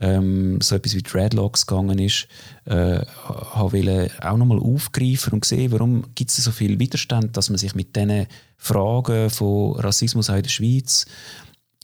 ähm, 0.00 0.60
so 0.60 0.74
etwas 0.74 0.94
wie 0.94 1.02
Dreadlocks 1.02 1.66
gegangen 1.66 1.98
ist, 1.98 2.26
äh, 2.64 3.00
habe 3.04 4.10
auch 4.20 4.36
nochmal 4.36 4.58
aufgreifen 4.58 5.34
und 5.34 5.44
sehen, 5.44 5.70
warum 5.70 6.04
gibt 6.14 6.30
es 6.30 6.36
so 6.36 6.50
viel 6.50 6.78
Widerstand, 6.78 7.36
dass 7.36 7.50
man 7.50 7.58
sich 7.58 7.74
mit 7.74 7.94
diesen 7.94 8.26
Fragen 8.56 9.30
von 9.30 9.76
Rassismus 9.76 10.28
auch 10.28 10.36
in 10.36 10.42
der 10.42 10.50
Schweiz 10.50 11.06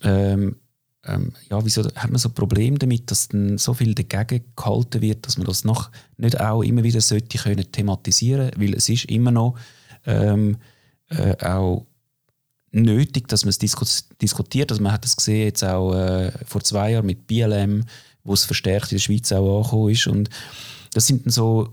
ähm, 0.03 0.57
ähm, 1.09 1.33
ja, 1.51 1.65
wieso 1.65 1.85
hat 1.85 2.11
man 2.11 2.19
so 2.19 2.29
Probleme 2.29 2.79
damit, 2.79 3.11
dass 3.11 3.29
dann 3.29 3.59
so 3.59 3.75
viel 3.75 3.95
dagegen 3.95 4.45
gehalten 4.55 5.01
wird, 5.01 5.27
dass 5.27 5.39
man 5.39 5.47
das 5.47 5.65
noch 5.65 5.91
nicht 6.17 6.41
auch 6.41 6.63
immer 6.63 6.85
wieder 6.85 7.01
sollte 7.01 7.39
können 7.39 7.73
thematisieren, 7.73 8.51
weil 8.57 8.75
es 8.75 8.89
ist 8.89 9.07
immer 9.07 9.31
noch 9.31 9.57
ähm, 10.07 10.59
äh, 11.09 11.35
auch 11.45 11.87
nötig, 12.71 13.29
dass 13.29 13.45
man 13.45 13.51
es 13.51 13.59
diskus 13.59 14.09
diskutiert. 14.21 14.71
Also 14.71 14.83
man 14.83 14.93
hat 14.93 15.05
es 15.05 15.17
gesehen 15.17 15.47
jetzt 15.47 15.65
auch 15.65 15.95
äh, 15.95 16.31
vor 16.45 16.63
zwei 16.63 16.93
Jahren 16.93 17.07
mit 17.07 17.27
BLM, 17.27 17.85
wo 18.25 18.35
es 18.35 18.45
verstärkt 18.45 18.93
in 18.93 18.99
der 18.99 19.03
Schweiz 19.03 19.33
auch 19.33 19.59
angekommen 19.59 19.91
ist 19.91 20.07
und 20.07 20.29
das 20.93 21.07
sind 21.07 21.27
dann 21.27 21.33
so 21.33 21.73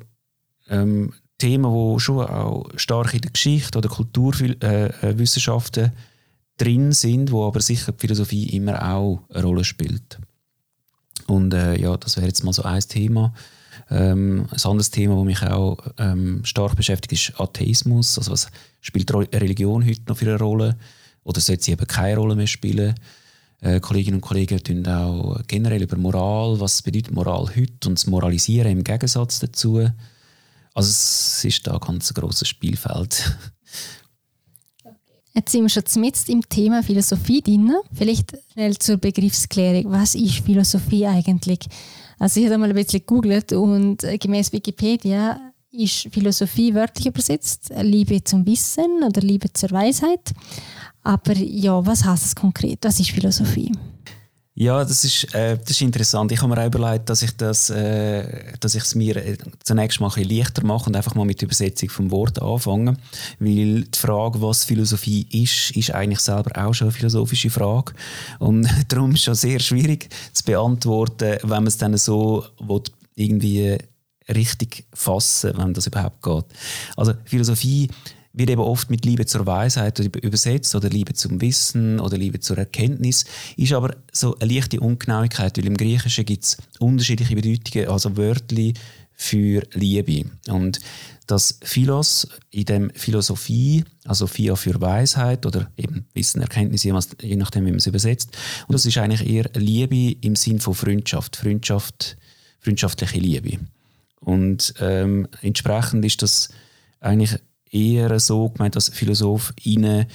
ähm, 0.70 1.14
Themen, 1.38 1.72
die 1.72 2.00
schon 2.00 2.26
auch 2.26 2.70
stark 2.76 3.14
in 3.14 3.22
der 3.22 3.32
Geschichte 3.32 3.78
oder 3.78 3.90
Kulturwissenschaften 3.90 5.84
äh, 5.84 5.88
äh 5.88 5.92
drin 6.58 6.92
sind, 6.92 7.32
wo 7.32 7.46
aber 7.46 7.62
sicher 7.62 7.92
die 7.92 8.00
Philosophie 8.00 8.50
immer 8.56 8.94
auch 8.94 9.24
eine 9.30 9.44
Rolle 9.44 9.64
spielt. 9.64 10.20
Und 11.28 11.54
äh, 11.54 11.80
ja, 11.80 11.98
das 11.98 12.18
wäre 12.18 12.28
jetzt 12.28 12.44
mal 12.44 12.54
so 12.54 12.64
ein 12.64 12.80
Thema. 12.82 13.34
Ähm, 13.90 14.48
ein 14.52 14.70
anderes 14.70 14.90
Thema, 14.90 15.16
das 15.16 15.26
mich 15.26 15.42
auch 15.44 15.78
ähm, 15.98 16.44
stark 16.44 16.76
beschäftigt, 16.76 17.12
ist 17.12 17.40
Atheismus. 17.40 18.18
Also 18.18 18.32
was 18.32 18.48
spielt 18.82 19.14
Religion 19.14 19.86
heute 19.86 20.02
noch 20.08 20.18
für 20.18 20.26
eine 20.26 20.40
Rolle? 20.40 20.78
Oder 21.24 21.42
sollte 21.42 21.64
sie 21.64 21.72
eben 21.72 21.88
keine 21.88 22.18
Rolle 22.18 22.36
mehr 22.36 22.48
spielen? 22.48 22.96
Äh, 23.62 23.80
Kolleginnen 23.80 24.18
und 24.18 24.22
Kollegen 24.22 24.64
tun 24.64 24.86
auch 24.88 25.42
generell 25.48 25.84
über 25.84 25.98
Moral. 25.98 26.60
Was 26.60 26.82
bedeutet 26.82 27.14
Moral 27.14 27.50
heute 27.56 27.90
und 27.90 27.98
das 27.98 28.08
Moralisieren 28.08 28.72
im 28.72 28.84
Gegensatz 28.84 29.40
dazu? 29.40 29.90
Also 30.74 30.90
es 30.90 31.44
ist 31.46 31.66
da 31.66 31.74
ein 31.74 31.80
ganz 31.80 32.14
grosses 32.14 32.48
Spielfeld. 32.48 33.38
Jetzt 35.36 35.52
sind 35.52 35.64
wir 35.64 35.70
schon 35.70 36.02
mitten 36.02 36.32
im 36.32 36.48
Thema 36.48 36.82
Philosophie 36.82 37.42
drin. 37.42 37.74
Vielleicht 37.92 38.38
schnell 38.54 38.78
zur 38.78 38.96
Begriffsklärung. 38.96 39.92
Was 39.92 40.16
ist 40.16 40.40
Philosophie 40.46 41.06
eigentlich? 41.06 41.60
Also 42.18 42.40
ich 42.40 42.46
habe 42.46 42.58
mal 42.58 42.70
ein 42.70 42.76
bisschen 42.76 43.02
gegoogelt 43.02 43.52
und 43.52 44.02
äh, 44.06 44.18
gemäß 44.18 44.54
Wikipedia 44.54 45.52
ist 45.72 46.08
Philosophie 46.10 46.74
wörtlich 46.74 47.08
übersetzt 47.08 47.70
Liebe 47.82 48.24
zum 48.24 48.46
Wissen 48.46 49.04
oder 49.06 49.20
Liebe 49.20 49.52
zur 49.52 49.72
Weisheit. 49.72 50.32
Aber 51.04 51.34
ja, 51.34 51.86
was 51.86 52.06
heißt 52.06 52.26
es 52.28 52.36
konkret? 52.36 52.80
Was 52.84 53.02
ist 53.02 53.12
Philosophie? 53.12 53.74
Ja, 54.58 54.86
das 54.86 55.04
ist, 55.04 55.36
äh, 55.36 55.58
das 55.58 55.72
ist 55.72 55.82
interessant. 55.82 56.32
Ich 56.32 56.42
habe 56.42 56.56
mir 56.56 56.62
auch 56.62 56.68
überlegt, 56.68 57.10
dass 57.10 57.22
ich 57.22 57.36
das, 57.36 57.70
äh, 57.70 58.54
dass 58.62 58.74
ich 58.74 58.84
es 58.84 58.96
mir 58.96 59.18
äh, 59.18 59.38
zunächst 59.62 60.00
mal 60.00 60.10
ein 60.16 60.24
leichter 60.24 60.66
mache 60.66 60.86
und 60.86 60.96
einfach 60.96 61.14
mal 61.14 61.26
mit 61.26 61.42
der 61.42 61.48
Übersetzung 61.48 61.90
vom 61.90 62.10
Wort 62.10 62.42
anfange. 62.42 62.96
Weil 63.38 63.82
die 63.82 64.00
Frage, 64.00 64.42
was 64.42 64.64
Philosophie 64.64 65.28
ist, 65.30 65.72
ist 65.72 65.92
eigentlich 65.92 66.22
selber 66.22 66.66
auch 66.66 66.74
schon 66.74 66.88
eine 66.88 66.94
philosophische 66.94 67.50
Frage. 67.50 67.92
Und 68.40 68.66
darum 68.88 69.12
ist 69.12 69.20
es 69.20 69.24
schon 69.26 69.36
sehr 69.36 69.60
schwierig 69.60 70.08
zu 70.32 70.46
beantworten, 70.46 71.38
wenn 71.42 71.50
man 71.50 71.68
es 71.68 71.78
dann 71.78 71.98
so 71.98 72.46
will, 72.60 72.84
irgendwie 73.16 73.78
richtig 74.34 74.86
fassen, 74.94 75.52
wenn 75.58 75.74
das 75.74 75.88
überhaupt 75.88 76.22
geht. 76.22 76.46
Also 76.96 77.14
Philosophie 77.26 77.90
wird 78.36 78.50
eben 78.50 78.62
oft 78.62 78.90
mit 78.90 79.06
Liebe 79.06 79.26
zur 79.26 79.46
Weisheit 79.46 80.00
übersetzt 80.00 80.76
oder 80.76 80.90
Liebe 80.90 81.14
zum 81.14 81.42
Wissen 81.42 82.00
oder 82.00 82.18
Liebe 82.18 82.40
zur 82.40 82.58
Erkenntnis, 82.58 83.26
ist 83.56 83.74
aber 83.74 83.96
so 84.12 84.38
eine 84.38 84.54
leichte 84.54 84.80
Ungenauigkeit, 84.80 85.58
weil 85.58 85.66
im 85.66 85.78
Griechischen 85.78 86.26
gibt 86.26 86.44
es 86.44 86.58
unterschiedliche 86.80 87.36
Bedeutungen, 87.36 87.88
also 87.88 88.18
Wörter 88.18 88.74
für 89.14 89.64
Liebe. 89.74 90.30
Und 90.50 90.80
das 91.28 91.60
Philos, 91.64 92.28
in 92.52 92.66
dem 92.66 92.92
Philosophie, 92.92 93.84
also 94.04 94.28
Phia 94.28 94.56
für 94.56 94.80
Weisheit 94.80 95.46
oder 95.46 95.72
eben 95.78 96.06
Wissen, 96.14 96.42
Erkenntnis, 96.42 96.84
je 96.84 96.92
nachdem, 96.92 97.66
wie 97.66 97.72
man 97.72 97.78
es 97.78 97.88
übersetzt. 97.88 98.38
Und 98.68 98.74
das 98.74 98.86
ist 98.86 98.98
eigentlich 98.98 99.28
eher 99.28 99.50
Liebe 99.56 100.18
im 100.22 100.36
Sinn 100.36 100.60
von 100.60 100.76
Freundschaft, 100.76 101.38
Freundschaft, 101.38 102.18
freundschaftliche 102.60 103.20
Liebe. 103.20 103.58
Und 104.20 104.74
ähm, 104.80 105.28
entsprechend 105.42 106.04
ist 106.06 106.22
das 106.22 106.50
eigentlich 107.00 107.40
eher 107.76 108.20
so 108.20 108.50
gemeint, 108.50 108.76
dass 108.76 108.90
PhilosophInnen 108.90 110.08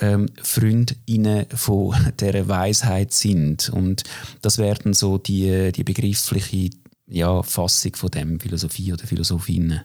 ähm, 0.00 0.28
FreundInnen 0.42 1.46
von 1.50 1.94
dieser 2.20 2.48
Weisheit 2.48 3.12
sind. 3.12 3.68
Und 3.68 4.04
das 4.42 4.58
werden 4.58 4.94
so 4.94 5.18
die, 5.18 5.72
die 5.72 5.84
begriffliche 5.84 6.70
ja, 7.06 7.42
Fassung 7.42 7.96
von 7.96 8.10
dem 8.10 8.40
Philosophie 8.40 8.92
oder 8.92 9.06
Philosophinnen. 9.06 9.82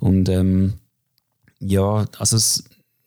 Und 0.00 0.28
ähm, 0.28 0.74
ja, 1.60 2.06
also 2.18 2.36
es, 2.36 2.64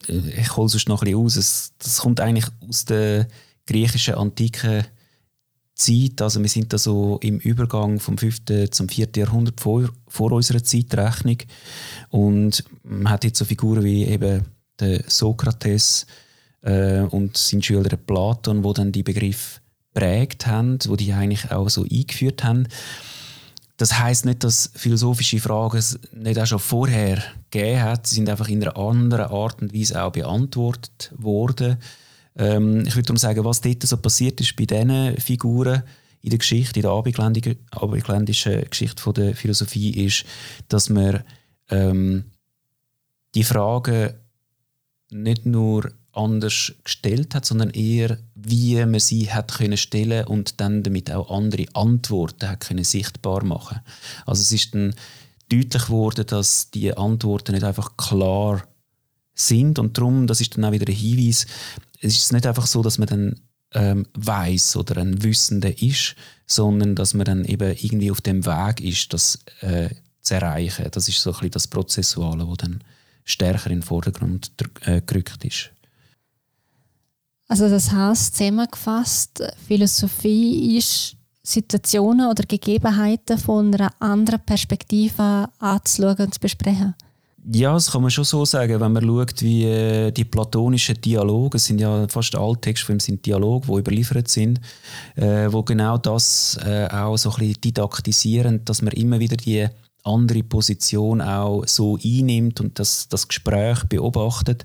äh, 0.07 0.41
ich 0.41 0.55
hole 0.55 0.67
es 0.67 0.87
noch 0.87 1.01
ein 1.01 1.05
bisschen 1.05 1.25
aus. 1.25 1.35
Es, 1.35 1.73
das 1.77 1.99
kommt 1.99 2.19
eigentlich 2.19 2.45
aus 2.67 2.85
der 2.85 3.27
griechischen 3.67 4.15
Antike 4.15 4.85
Zeit, 5.75 6.21
also 6.21 6.39
wir 6.41 6.49
sind 6.49 6.71
da 6.71 6.77
so 6.77 7.17
im 7.21 7.39
Übergang 7.39 7.99
vom 7.99 8.17
5. 8.17 8.69
zum 8.69 8.89
4. 8.89 9.09
Jahrhundert 9.15 9.59
vor, 9.59 9.89
vor 10.07 10.31
unserer 10.31 10.63
Zeitrechnung 10.63 11.37
und 12.09 12.63
man 12.83 13.11
hat 13.11 13.23
jetzt 13.23 13.39
so 13.39 13.45
Figuren 13.45 13.83
wie 13.83 14.05
eben 14.05 14.45
der 14.79 15.03
Sokrates 15.07 16.05
äh, 16.61 17.01
und 17.01 17.37
sein 17.37 17.61
Schüler 17.61 17.97
Platon, 17.97 18.63
wo 18.63 18.73
dann 18.73 18.91
die 18.91 19.03
Begriff 19.03 19.61
prägt 19.93 20.47
haben, 20.47 20.79
wo 20.87 20.95
die 20.95 21.13
eigentlich 21.13 21.51
auch 21.51 21.69
so 21.69 21.83
eingeführt 21.83 22.43
haben. 22.43 22.67
Das 23.77 23.99
heißt 23.99 24.25
nicht, 24.25 24.43
dass 24.43 24.71
philosophische 24.75 25.39
Fragen 25.39 25.77
es 25.77 25.99
nicht 26.13 26.39
auch 26.39 26.45
schon 26.45 26.59
vorher 26.59 27.21
gegeben 27.49 27.81
hat. 27.81 28.07
Sie 28.07 28.15
sind 28.15 28.29
einfach 28.29 28.47
in 28.47 28.61
einer 28.61 28.77
anderen 28.77 29.31
Art 29.31 29.61
und 29.61 29.73
Weise 29.73 30.03
auch 30.03 30.11
beantwortet 30.11 31.11
worden. 31.17 31.77
Ähm, 32.35 32.85
ich 32.85 32.95
würde 32.95 33.07
darum 33.07 33.17
sagen, 33.17 33.45
was 33.45 33.61
dort 33.61 33.83
so 33.83 33.97
passiert 33.97 34.41
ist 34.41 34.55
bei 34.55 34.65
diesen 34.65 35.17
Figuren 35.17 35.83
in 36.21 36.29
der 36.29 36.39
Geschichte, 36.39 36.79
in 36.79 36.83
der 36.83 36.91
abendländischen 36.91 38.69
Geschichte 38.69 39.01
von 39.01 39.13
der 39.13 39.35
Philosophie, 39.35 40.05
ist, 40.05 40.25
dass 40.69 40.89
man 40.89 41.23
ähm, 41.69 42.25
die 43.35 43.43
Fragen 43.43 44.13
nicht 45.09 45.45
nur 45.45 45.91
anders 46.13 46.73
gestellt 46.83 47.33
hat, 47.35 47.45
sondern 47.45 47.71
eher, 47.71 48.17
wie 48.35 48.75
man 48.85 48.99
sie 48.99 49.31
hat 49.31 49.53
können 49.53 49.77
stellen 49.77 50.25
und 50.27 50.59
dann 50.61 50.83
damit 50.83 51.11
auch 51.11 51.31
andere 51.31 51.65
Antworten 51.73 52.49
hat 52.49 52.61
können 52.61 52.83
sichtbar 52.83 53.43
machen. 53.43 53.79
Also 54.25 54.41
es 54.41 54.51
ist 54.51 54.75
dann 54.75 54.93
deutlich 55.49 55.85
geworden, 55.85 56.25
dass 56.27 56.69
die 56.71 56.95
Antworten 56.95 57.53
nicht 57.53 57.63
einfach 57.63 57.97
klar 57.97 58.63
sind 59.33 59.79
und 59.79 59.97
darum, 59.97 60.27
das 60.27 60.41
ist 60.41 60.55
dann 60.55 60.65
auch 60.65 60.71
wieder 60.71 60.87
ein 60.87 60.95
Hinweis, 60.95 61.47
es 62.01 62.17
ist 62.17 62.33
nicht 62.33 62.45
einfach 62.45 62.67
so, 62.67 62.83
dass 62.83 62.97
man 62.97 63.07
dann 63.07 63.35
ähm, 63.73 64.05
weiß 64.13 64.75
oder 64.75 64.97
ein 64.97 65.23
Wissender 65.23 65.81
ist, 65.81 66.15
sondern 66.45 66.95
dass 66.95 67.13
man 67.13 67.25
dann 67.25 67.45
eben 67.45 67.75
irgendwie 67.77 68.11
auf 68.11 68.21
dem 68.21 68.45
Weg 68.45 68.81
ist, 68.81 69.13
das 69.13 69.39
äh, 69.61 69.89
zu 70.21 70.35
erreichen. 70.35 70.87
Das 70.91 71.07
ist 71.07 71.21
so 71.21 71.31
ein 71.31 71.33
bisschen 71.33 71.51
das 71.51 71.67
Prozessuale, 71.67 72.45
das 72.45 72.57
dann 72.57 72.83
stärker 73.23 73.69
in 73.69 73.77
den 73.79 73.83
Vordergrund 73.83 74.51
äh, 74.81 75.01
gerückt 75.01 75.43
ist. 75.45 75.71
Also 77.47 77.69
das 77.69 77.91
heißt 77.91 78.35
zusammengefasst, 78.35 79.43
Philosophie 79.67 80.77
ist 80.77 81.15
Situationen 81.43 82.29
oder 82.29 82.43
Gegebenheiten 82.43 83.37
von 83.37 83.73
einer 83.73 83.91
anderen 83.99 84.39
Perspektive 84.39 85.49
anzuschauen 85.59 86.17
und 86.17 86.33
zu 86.33 86.39
besprechen. 86.39 86.95
Ja, 87.51 87.73
das 87.73 87.91
kann 87.91 88.01
man 88.01 88.11
schon 88.11 88.23
so 88.23 88.45
sagen, 88.45 88.79
wenn 88.79 88.93
man 88.93 89.03
schaut, 89.03 89.41
wie 89.41 89.65
äh, 89.65 90.11
die 90.11 90.23
platonischen 90.23 91.01
Dialoge, 91.01 91.57
es 91.57 91.65
sind 91.65 91.81
ja 91.81 92.07
fast 92.07 92.35
alle 92.35 92.59
Texte 92.59 92.97
sind 92.99 93.25
Dialoge, 93.25 93.67
die 93.67 93.79
überliefert 93.79 94.29
sind, 94.29 94.61
äh, 95.15 95.51
wo 95.51 95.61
genau 95.61 95.97
das 95.97 96.57
äh, 96.63 96.87
auch 96.87 97.17
so 97.17 97.31
ein 97.31 97.39
bisschen 97.39 97.61
didaktisieren, 97.61 98.63
dass 98.63 98.81
man 98.81 98.93
immer 98.93 99.19
wieder 99.19 99.35
die 99.35 99.67
andere 100.03 100.43
Position 100.43 101.21
auch 101.21 101.63
so 101.65 101.97
einnimmt 102.03 102.61
und 102.61 102.79
das, 102.79 103.09
das 103.09 103.27
Gespräch 103.27 103.83
beobachtet. 103.85 104.63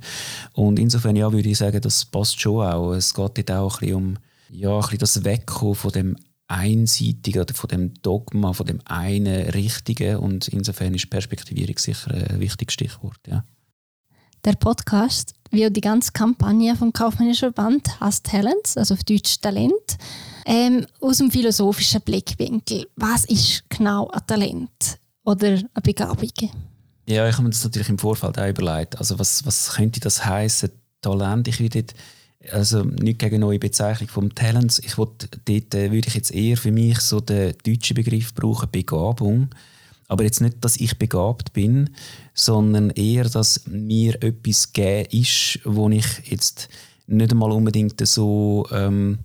Und 0.52 0.78
insofern 0.78 1.16
ja, 1.16 1.32
würde 1.32 1.48
ich 1.48 1.58
sagen, 1.58 1.80
das 1.80 2.04
passt 2.04 2.40
schon 2.40 2.64
auch. 2.64 2.92
Es 2.92 3.12
geht 3.12 3.38
dort 3.38 3.50
auch 3.50 3.74
ein 3.76 3.80
bisschen 3.80 3.94
um 3.96 4.16
ja, 4.50 4.74
ein 4.74 4.80
bisschen 4.80 4.98
das 4.98 5.24
Wegkommen 5.24 5.74
von 5.74 5.92
dem 5.92 6.16
Einseitigen 6.48 7.42
oder 7.42 7.54
von 7.54 7.68
dem 7.68 7.94
Dogma, 8.02 8.52
von 8.52 8.66
dem 8.66 8.80
einen 8.84 9.50
Richtigen. 9.50 10.16
Und 10.16 10.48
insofern 10.48 10.94
ist 10.94 11.10
Perspektivierung 11.10 11.78
sicher 11.78 12.12
ein 12.12 12.40
wichtiges 12.40 12.74
Stichwort. 12.74 13.20
Ja. 13.26 13.44
Der 14.44 14.54
Podcast, 14.54 15.34
wie 15.50 15.66
auch 15.66 15.70
die 15.70 15.80
ganze 15.80 16.12
Kampagne 16.12 16.74
vom 16.74 16.92
Kaufmännischen 16.92 17.52
Verband, 17.52 18.00
heißt 18.00 18.24
Talents, 18.24 18.76
also 18.76 18.94
auf 18.94 19.04
Deutsch 19.04 19.40
Talent. 19.40 19.98
Ähm, 20.46 20.86
aus 21.00 21.18
dem 21.18 21.30
philosophischen 21.30 22.00
Blickwinkel. 22.00 22.86
Was 22.96 23.26
ist 23.26 23.64
genau 23.68 24.08
ein 24.08 24.26
Talent? 24.26 24.98
oder 25.28 25.48
eine 25.48 25.82
Begabung? 25.82 26.30
Ja, 27.06 27.28
ich 27.28 27.34
habe 27.34 27.44
mir 27.44 27.50
das 27.50 27.64
natürlich 27.64 27.88
im 27.88 27.98
Vorfeld 27.98 28.38
auch 28.38 28.48
überlegt. 28.48 28.98
Also 28.98 29.18
was, 29.18 29.44
was 29.46 29.74
könnte 29.74 30.00
das 30.00 30.24
heißen? 30.24 30.70
Talent? 31.00 31.48
Ich 31.48 31.60
würde 31.60 31.84
also 32.50 32.84
nicht 32.84 33.18
gegen 33.18 33.40
neue 33.40 33.58
Bezeichnung 33.58 34.08
vom 34.08 34.34
Talents. 34.34 34.78
Ich 34.78 34.96
wollte, 34.98 35.28
dort 35.44 35.74
äh, 35.74 35.90
würde 35.90 36.08
ich 36.08 36.14
jetzt 36.14 36.32
eher 36.32 36.56
für 36.56 36.70
mich 36.70 37.00
so 37.00 37.20
den 37.20 37.54
deutschen 37.64 37.94
Begriff 37.94 38.34
brauchen, 38.34 38.70
Begabung. 38.70 39.48
Aber 40.06 40.24
jetzt 40.24 40.40
nicht, 40.40 40.64
dass 40.64 40.80
ich 40.80 40.98
begabt 40.98 41.52
bin, 41.52 41.90
sondern 42.32 42.90
eher, 42.90 43.24
dass 43.24 43.66
mir 43.66 44.22
etwas 44.22 44.72
gegeben 44.72 45.08
ist, 45.10 45.60
wo 45.64 45.90
ich 45.90 46.06
jetzt 46.30 46.68
nicht 47.06 47.32
einmal 47.32 47.52
unbedingt 47.52 48.06
so 48.06 48.66
ähm, 48.70 49.18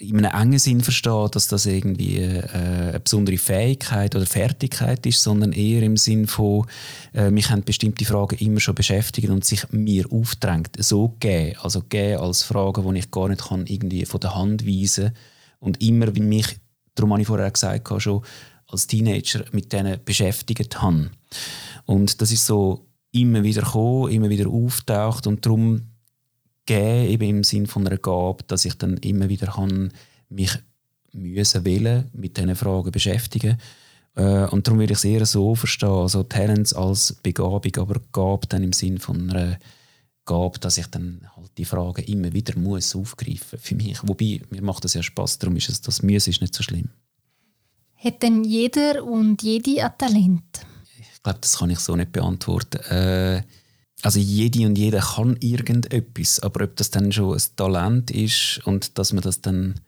in 0.00 0.24
einem 0.24 0.40
engen 0.40 0.58
Sinn 0.60 0.80
verstehe, 0.80 1.28
dass 1.30 1.48
das 1.48 1.66
irgendwie 1.66 2.18
äh, 2.18 2.42
eine 2.52 3.00
besondere 3.00 3.36
Fähigkeit 3.36 4.14
oder 4.14 4.26
Fertigkeit 4.26 5.04
ist, 5.06 5.22
sondern 5.22 5.52
eher 5.52 5.82
im 5.82 5.96
Sinn 5.96 6.28
von, 6.28 6.66
äh, 7.12 7.30
mich 7.32 7.50
haben 7.50 7.64
bestimmte 7.64 8.04
Fragen 8.04 8.38
immer 8.38 8.60
schon 8.60 8.76
beschäftigt 8.76 9.28
und 9.28 9.44
sich 9.44 9.68
mir 9.72 10.10
aufdrängt, 10.12 10.70
so 10.78 11.16
geben, 11.18 11.56
also 11.62 11.82
geben 11.82 12.20
als 12.20 12.44
Fragen, 12.44 12.94
die 12.94 13.00
ich 13.00 13.10
gar 13.10 13.28
nicht 13.28 13.42
kann 13.42 13.66
irgendwie 13.66 14.04
von 14.04 14.20
der 14.20 14.36
Hand 14.36 14.64
weisen 14.64 15.12
und 15.58 15.82
immer, 15.82 16.14
wie 16.14 16.20
mich, 16.20 16.46
darum 16.94 17.12
habe 17.12 17.22
ich 17.22 17.26
vorher 17.26 17.50
gesagt, 17.50 17.88
schon 18.00 18.22
als 18.68 18.86
Teenager 18.86 19.44
mit 19.50 19.72
denen 19.72 19.98
beschäftigt 20.04 20.80
habe. 20.80 21.10
Und 21.86 22.20
das 22.20 22.30
ist 22.30 22.46
so 22.46 22.86
immer 23.10 23.42
wieder 23.42 23.62
gekommen, 23.62 24.12
immer 24.12 24.28
wieder 24.28 24.48
auftaucht 24.48 25.26
und 25.26 25.44
darum 25.44 25.82
geben, 26.68 27.10
eben 27.10 27.28
im 27.38 27.44
Sinn 27.44 27.66
von 27.66 27.86
einer 27.86 27.96
Gabe, 27.98 28.44
dass 28.46 28.64
ich 28.64 28.74
dann 28.74 28.96
immer 28.98 29.28
wieder 29.28 29.48
kann 29.48 29.92
mich 30.28 30.52
müssen 31.12 31.64
wählen 31.64 32.10
mit 32.12 32.36
diesen 32.36 32.54
Fragen 32.54 32.92
beschäftigen 32.92 33.58
äh, 34.14 34.46
und 34.46 34.66
darum 34.66 34.80
würde 34.80 34.92
ich 34.92 34.98
es 34.98 35.04
eher 35.04 35.24
so 35.24 35.54
verstehen, 35.54 35.88
also 35.88 36.24
Talents 36.24 36.74
als 36.74 37.14
Begabung, 37.22 37.76
aber 37.76 38.00
Gabe 38.12 38.46
dann 38.48 38.64
im 38.64 38.72
Sinn 38.72 38.98
von 38.98 39.30
einer 39.30 39.58
Gabe, 40.24 40.58
dass 40.58 40.76
ich 40.76 40.88
dann 40.88 41.22
halt 41.36 41.50
die 41.56 41.64
Fragen 41.64 42.04
immer 42.04 42.32
wieder 42.32 42.58
muss 42.58 42.94
aufgreifen 42.94 43.58
für 43.58 43.74
mich. 43.76 43.98
Wobei, 44.02 44.42
mir 44.50 44.62
macht 44.62 44.84
das 44.84 44.94
ja 44.94 45.02
Spaß, 45.02 45.38
darum 45.38 45.56
ist 45.56 45.68
es, 45.68 45.80
das 45.80 46.02
Müsse 46.02 46.30
ist 46.30 46.40
nicht 46.40 46.54
so 46.54 46.62
schlimm. 46.62 46.90
Hat 47.94 48.22
denn 48.22 48.44
jeder 48.44 49.04
und 49.04 49.42
jede 49.42 49.84
ein 49.84 49.92
Talent? 49.96 50.66
Ich 50.98 51.22
glaube, 51.22 51.38
das 51.40 51.58
kann 51.58 51.70
ich 51.70 51.78
so 51.78 51.96
nicht 51.96 52.12
beantworten. 52.12 52.78
Äh, 52.90 53.42
also 54.02 54.20
jede 54.20 54.66
und 54.66 54.78
jeder 54.78 55.00
kann 55.00 55.36
irgendetwas, 55.40 56.40
aber 56.40 56.64
ob 56.64 56.76
das 56.76 56.90
dann 56.90 57.10
schon 57.12 57.34
ein 57.34 57.42
Talent 57.56 58.10
ist 58.10 58.60
und 58.64 58.96
dass 58.98 59.12
man 59.12 59.22
das 59.22 59.40
dann 59.40 59.80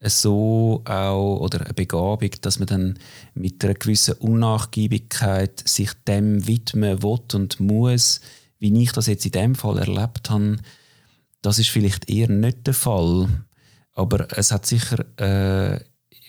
so 0.00 0.82
auch 0.84 1.40
oder 1.40 1.62
eine 1.62 1.72
Begabung, 1.72 2.30
dass 2.42 2.58
man 2.58 2.66
dann 2.66 2.98
mit 3.34 3.64
einer 3.64 3.74
gewissen 3.74 4.14
Unnachgiebigkeit 4.14 5.66
sich 5.66 5.92
dem 6.06 6.46
widmen 6.46 7.02
will 7.02 7.20
und 7.32 7.58
muss, 7.60 8.20
wie 8.58 8.82
ich 8.82 8.92
das 8.92 9.06
jetzt 9.06 9.24
in 9.24 9.32
dem 9.32 9.54
Fall 9.54 9.78
erlebt 9.78 10.28
habe, 10.28 10.58
das 11.40 11.58
ist 11.58 11.70
vielleicht 11.70 12.10
eher 12.10 12.28
nicht 12.28 12.66
der 12.66 12.74
Fall. 12.74 13.28
Aber 13.92 14.26
es 14.36 14.50
hat 14.50 14.66
sicher 14.66 15.04
einen 15.16 15.80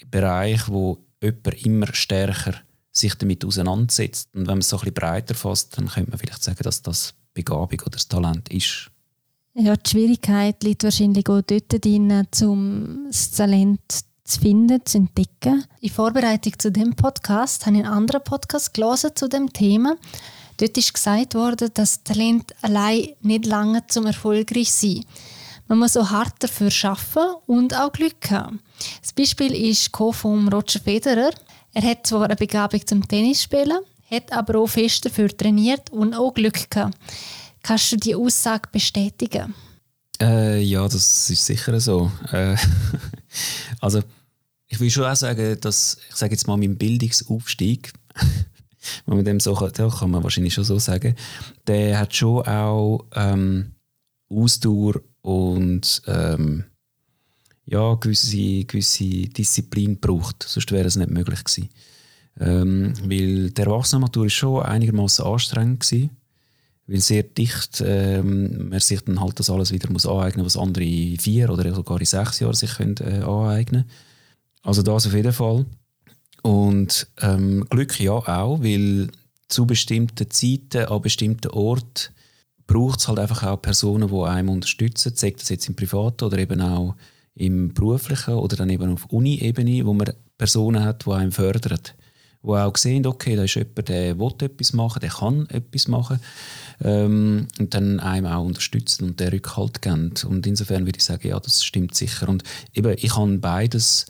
Bereich, 0.09 0.67
wo 0.69 0.99
jemand 1.21 1.65
immer 1.65 1.93
stärker 1.93 2.53
sich 2.91 3.15
damit 3.15 3.43
auseinandersetzt. 3.43 4.29
Und 4.33 4.41
wenn 4.41 4.55
man 4.55 4.59
es 4.59 4.69
so 4.69 4.77
ein 4.77 4.81
bisschen 4.81 4.93
breiter 4.93 5.35
fasst, 5.35 5.77
dann 5.77 5.87
könnte 5.87 6.11
man 6.11 6.19
vielleicht 6.19 6.43
sagen, 6.43 6.63
dass 6.63 6.81
das 6.81 7.13
Begabung 7.35 7.79
oder 7.81 7.91
das 7.91 8.07
Talent 8.07 8.49
ist. 8.49 8.89
Ja, 9.53 9.75
die 9.75 9.89
Schwierigkeit 9.89 10.63
liegt 10.63 10.83
wahrscheinlich 10.83 11.29
auch 11.29 11.41
dort 11.41 11.85
drin, 11.85 12.27
um 12.41 13.05
das 13.07 13.31
Talent 13.31 13.81
zu 14.23 14.39
finden, 14.39 14.81
zu 14.83 14.97
entdecken. 14.97 15.63
In 15.79 15.89
Vorbereitung 15.89 16.57
zu 16.57 16.71
dem 16.71 16.95
Podcast 16.95 17.65
habe 17.65 17.77
ich 17.77 17.83
einen 17.83 17.93
anderen 17.93 18.23
Podcast 18.23 18.71
zu 18.73 19.29
dem 19.29 19.53
Thema. 19.53 19.95
Dort 20.57 20.77
ist 20.77 20.93
gesagt 20.93 21.35
worden, 21.35 21.69
dass 21.73 22.03
Talent 22.03 22.53
allein 22.61 23.09
nicht 23.21 23.45
lange 23.45 23.85
zum 23.87 24.07
erfolgreich 24.07 24.71
sein. 24.71 25.05
Man 25.67 25.79
muss 25.79 25.97
auch 25.97 26.09
hart 26.11 26.35
dafür 26.39 26.69
arbeiten 26.83 27.35
und 27.47 27.75
auch 27.75 27.91
Glück 27.91 28.29
haben. 28.29 28.59
Das 29.01 29.13
Beispiel 29.13 29.53
ist 29.53 29.95
von 29.95 30.47
Roger 30.47 30.79
Federer. 30.79 31.31
Er 31.73 31.81
hat 31.81 32.07
zwar 32.07 32.23
eine 32.23 32.35
Begabung 32.35 32.85
zum 32.85 33.07
Tennisspielen, 33.07 33.79
hat 34.09 34.31
aber 34.31 34.59
auch 34.59 34.67
fest 34.67 35.05
dafür 35.05 35.35
trainiert 35.35 35.89
und 35.91 36.13
auch 36.13 36.33
Glück 36.33 36.69
gehabt. 36.69 36.97
Kannst 37.63 37.91
du 37.91 37.97
die 37.97 38.15
Aussage 38.15 38.69
bestätigen? 38.71 39.53
Äh, 40.21 40.61
ja, 40.61 40.83
das 40.83 41.29
ist 41.29 41.45
sicher 41.45 41.79
so. 41.79 42.11
Äh, 42.31 42.55
also 43.81 44.01
ich 44.67 44.79
will 44.79 44.89
schon 44.89 45.05
auch 45.05 45.15
sagen, 45.15 45.57
dass 45.61 45.97
ich 46.09 46.15
sage 46.15 46.33
jetzt 46.33 46.47
mal 46.47 46.57
mein 46.57 46.77
Bildungsaufstieg, 46.77 47.93
wenn 49.05 49.15
man 49.15 49.25
dem 49.25 49.39
so 49.39 49.53
kann, 49.53 49.71
kann 49.71 50.11
man 50.11 50.23
wahrscheinlich 50.23 50.53
schon 50.53 50.63
so 50.63 50.79
sagen, 50.79 51.15
der 51.67 51.99
hat 51.99 52.15
schon 52.15 52.45
auch 52.45 53.05
ähm, 53.13 53.71
Ausdauer 54.29 55.01
und 55.21 56.01
ähm, 56.07 56.65
ja, 57.65 57.95
gewisse, 57.95 58.63
gewisse 58.65 59.27
Disziplin 59.27 59.99
braucht. 59.99 60.43
Sonst 60.43 60.71
wäre 60.71 60.87
es 60.87 60.95
nicht 60.95 61.09
möglich 61.09 61.43
gewesen. 61.43 61.69
Ähm, 62.39 62.93
weil 63.03 63.51
der 63.51 63.67
Erwachsenenmatur 63.67 64.23
war 64.23 64.29
schon 64.29 64.63
einigermaßen 64.63 65.25
anstrengend 65.25 65.81
gewesen, 65.81 66.09
weil 66.87 66.99
sehr 66.99 67.23
dicht 67.23 67.81
ähm, 67.85 68.69
man 68.69 68.79
sich 68.79 69.01
dann 69.01 69.21
halt 69.21 69.39
das 69.39 69.49
alles 69.49 69.71
wieder 69.71 69.89
muss 69.91 70.05
aneignen, 70.05 70.45
was 70.45 70.57
andere 70.57 70.83
in 70.83 71.17
vier 71.17 71.49
oder 71.49 71.73
sogar 71.73 71.99
in 71.99 72.05
sechs 72.05 72.39
Jahren 72.39 72.53
sich 72.53 72.75
können, 72.75 72.97
äh, 72.99 73.23
aneignen. 73.23 73.85
Also 74.63 74.81
das 74.81 75.07
auf 75.07 75.13
jeden 75.13 75.33
Fall. 75.33 75.65
Und 76.41 77.07
ähm, 77.21 77.65
Glück 77.69 77.99
ja 77.99 78.11
auch, 78.11 78.61
weil 78.61 79.09
zu 79.47 79.65
bestimmten 79.65 80.29
Zeiten 80.29 80.85
an 80.85 81.01
bestimmten 81.01 81.51
Orten 81.51 82.13
braucht 82.67 82.99
es 82.99 83.07
halt 83.07 83.19
einfach 83.19 83.43
auch 83.43 83.61
Personen, 83.61 84.09
die 84.09 84.23
einem 84.23 84.49
unterstützen, 84.49 85.13
sei 85.15 85.31
das 85.31 85.49
jetzt 85.49 85.69
im 85.69 85.75
Privaten 85.75 86.25
oder 86.25 86.37
eben 86.37 86.61
auch 86.61 86.95
im 87.35 87.73
beruflichen 87.73 88.35
oder 88.35 88.55
dann 88.55 88.69
eben 88.69 88.93
auf 88.93 89.05
Uni-Ebene, 89.05 89.85
wo 89.85 89.93
man 89.93 90.13
Personen 90.37 90.83
hat, 90.83 91.05
die 91.05 91.11
einen 91.11 91.31
fördern. 91.31 91.79
Die 92.45 92.51
auch 92.51 92.77
sehen, 92.77 93.05
okay, 93.07 93.35
da 93.35 93.43
ist 93.43 93.55
jemand, 93.55 93.89
der 93.89 94.19
will 94.19 94.33
etwas 94.39 94.73
machen, 94.73 94.99
der 94.99 95.09
kann 95.09 95.47
etwas 95.49 95.87
machen 95.87 96.19
ähm, 96.83 97.47
und 97.59 97.73
dann 97.73 97.99
einem 97.99 98.27
auch 98.27 98.45
unterstützen 98.45 99.05
und 99.05 99.19
den 99.19 99.29
Rückhalt 99.29 99.81
geben. 99.81 100.13
Und 100.27 100.45
insofern 100.45 100.85
würde 100.85 100.97
ich 100.97 101.03
sagen, 101.03 101.27
ja, 101.27 101.39
das 101.39 101.63
stimmt 101.63 101.95
sicher. 101.95 102.29
Und 102.29 102.43
eben, 102.73 102.95
ich 102.97 103.15
habe 103.15 103.37
beides, 103.37 104.05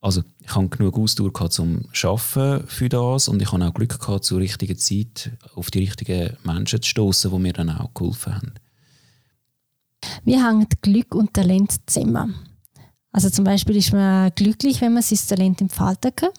also 0.00 0.22
ich 0.40 0.54
habe 0.54 0.68
genug 0.68 0.98
Ausdauer 0.98 1.32
gehabt 1.32 1.52
zum 1.52 1.84
Arbeiten 2.02 2.66
für 2.66 2.88
das 2.88 3.28
und 3.28 3.42
ich 3.42 3.52
habe 3.52 3.66
auch 3.66 3.74
Glück 3.74 3.98
gehabt, 3.98 4.24
zur 4.24 4.40
richtigen 4.40 4.78
Zeit 4.78 5.30
auf 5.54 5.70
die 5.70 5.80
richtigen 5.80 6.36
Menschen 6.42 6.80
zu 6.80 6.88
stoßen, 6.88 7.30
die 7.30 7.38
mir 7.38 7.52
dann 7.52 7.70
auch 7.70 7.92
geholfen 7.92 8.34
haben. 8.34 8.54
Wie 10.24 10.42
hängen 10.42 10.66
Glück 10.82 11.14
und 11.14 11.34
Talent 11.34 11.74
zusammen? 11.86 12.34
Also 13.12 13.30
zum 13.30 13.44
Beispiel 13.44 13.76
ist 13.76 13.92
man 13.92 14.32
glücklich, 14.34 14.80
wenn 14.80 14.94
man 14.94 15.02
sein 15.02 15.18
Talent 15.28 15.60
entfalten 15.60 16.10
kann? 16.16 16.30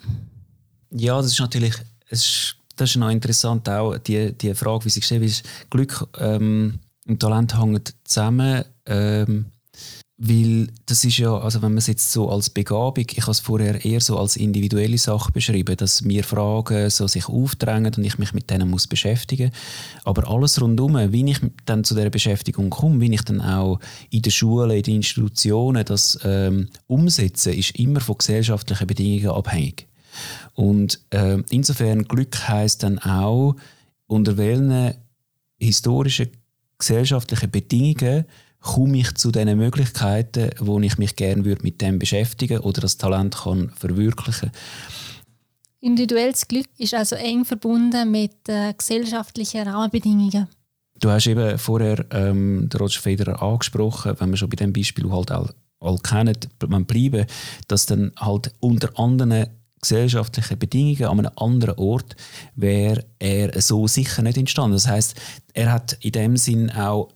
Ja, 0.98 1.18
das 1.18 1.28
ist 1.28 1.40
natürlich, 1.40 1.74
es 2.10 2.56
das 2.76 2.90
ist 2.90 2.98
noch 2.98 3.10
interessant 3.10 3.70
auch, 3.70 3.98
die, 3.98 4.34
die 4.34 4.54
Frage, 4.54 4.86
wie 4.86 4.90
sie 4.90 5.00
gestellt 5.00 5.24
ist. 5.24 5.46
Glück 5.70 6.08
ähm, 6.20 6.80
und 7.08 7.20
Talent 7.20 7.58
hängen 7.58 7.82
zusammen. 8.04 8.66
Ähm, 8.86 9.46
weil 10.18 10.68
das 10.86 11.04
ist 11.04 11.18
ja, 11.18 11.38
also 11.38 11.62
wenn 11.62 11.72
man 11.72 11.80
es 11.80 11.88
jetzt 11.88 12.10
so 12.10 12.30
als 12.30 12.50
Begabung, 12.50 13.06
ich 13.12 13.22
habe 13.22 13.32
es 13.32 13.42
vorher 13.42 13.84
eher 13.84 14.00
so 14.00 14.18
als 14.18 14.38
individuelle 14.38 14.98
Sache 14.98 15.30
beschrieben, 15.34 15.76
dass 15.76 16.04
mir 16.04 16.24
Fragen 16.24 16.90
so 16.90 17.06
sich 17.08 17.28
aufdrängen 17.28 17.94
und 17.96 18.04
ich 18.06 18.18
mich 18.18 18.34
mit 18.34 18.50
denen 18.50 18.70
muss 18.70 18.88
beschäftigen. 18.88 19.52
Aber 20.06 20.30
alles 20.30 20.62
rundum, 20.62 20.96
wie 21.12 21.30
ich 21.30 21.40
dann 21.66 21.84
zu 21.84 21.96
der 21.96 22.10
Beschäftigung 22.10 22.70
komme, 22.70 23.02
wie 23.02 23.14
ich 23.14 23.24
dann 23.24 23.42
auch 23.42 23.80
in 24.10 24.22
der 24.22 24.32
Schule, 24.32 24.78
in 24.78 24.84
den 24.84 24.96
Institutionen 24.98 25.84
das 25.84 26.18
ähm, 26.24 26.70
umsetze, 26.88 27.54
ist 27.54 27.78
immer 27.78 28.00
von 28.00 28.18
gesellschaftlichen 28.18 28.88
Bedingungen 28.88 29.36
abhängig. 29.36 29.86
Und 30.54 31.00
äh, 31.12 31.42
insofern 31.50 32.04
Glück 32.06 32.48
heißt 32.48 32.84
dann 32.84 33.00
auch, 33.00 33.56
unter 34.08 34.38
welchen 34.38 34.94
historischen 35.58 36.30
gesellschaftlichen 36.78 37.52
Bedingungen 37.52 38.26
komme 38.60 38.98
ich 38.98 39.14
zu 39.14 39.32
den 39.32 39.58
Möglichkeiten, 39.58 40.50
wo 40.60 40.80
ich 40.80 40.98
mich 40.98 41.16
gerne 41.16 41.46
würde 41.46 41.64
mit 41.64 41.82
dem 41.82 42.00
beschäftigen 42.00 42.60
oder 42.60 42.82
das 42.82 42.98
Talent 42.98 43.36
kann 43.36 43.70
verwirklichen. 43.76 44.52
Individuelles 45.82 46.48
Glück 46.48 46.68
ist 46.80 46.96
also 46.96 47.16
eng 47.16 47.46
verbunden 47.46 48.10
mit 48.10 48.50
äh, 48.50 48.74
gesellschaftlichen 48.74 49.68
Rahmenbedingungen. 49.68 50.48
Du 50.98 51.10
hast 51.12 51.28
eben 51.28 51.60
vorher 51.60 52.06
ähm, 52.12 52.68
den 52.70 52.80
Roger 52.80 53.02
Federer 53.02 53.42
angesprochen, 53.42 54.16
wenn 54.18 54.32
wir 54.32 54.38
schon 54.38 54.50
bei 54.50 54.56
dem 54.56 54.74
Beispiel 54.74 55.12
halt 55.12 55.30
all, 55.30 55.54
all 55.80 56.00
kennen, 56.00 56.36
man 56.68 56.86
bleiben, 56.86 57.28
dass 57.68 57.86
dann 57.86 58.14
halt 58.18 58.52
unter 58.62 58.98
anderen 58.98 59.48
gesellschaftlichen 59.82 60.58
Bedingungen 60.58 61.06
an 61.06 61.20
einem 61.20 61.32
anderen 61.36 61.78
Ort 61.78 62.16
wäre 62.56 63.06
er 63.20 63.62
so 63.62 63.88
sicher 63.88 64.22
nicht 64.22 64.38
entstanden. 64.38 64.74
Das 64.74 64.88
heißt, 64.88 65.16
er 65.54 65.72
hat 65.72 65.98
in 66.02 66.12
dem 66.12 66.38
Sinn 66.38 66.72
auch 66.72 67.10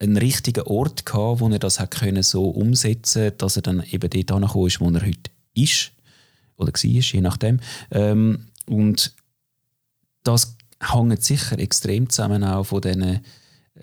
einen 0.00 0.16
richtigen 0.16 0.62
Ort 0.62 1.04
gehabt, 1.04 1.40
wo 1.40 1.48
er 1.48 1.58
das 1.58 1.78
hat 1.78 1.90
können 1.90 2.22
so 2.22 2.48
umsetzen 2.48 3.32
dass 3.38 3.56
er 3.56 3.62
dann 3.62 3.82
eben 3.90 4.08
dort 4.08 4.32
angekommen 4.32 4.66
ist, 4.66 4.80
wo 4.80 4.90
er 4.90 5.06
heute 5.06 5.30
ist 5.54 5.92
oder 6.56 6.72
war, 6.72 6.80
je 6.82 7.20
nachdem. 7.20 7.60
Ähm, 7.90 8.46
und 8.66 9.14
das 10.22 10.56
hängt 10.80 11.22
sicher 11.22 11.58
extrem 11.58 12.08
zusammen 12.08 12.44
auch 12.44 12.64
von 12.64 12.80
diesen 12.80 13.20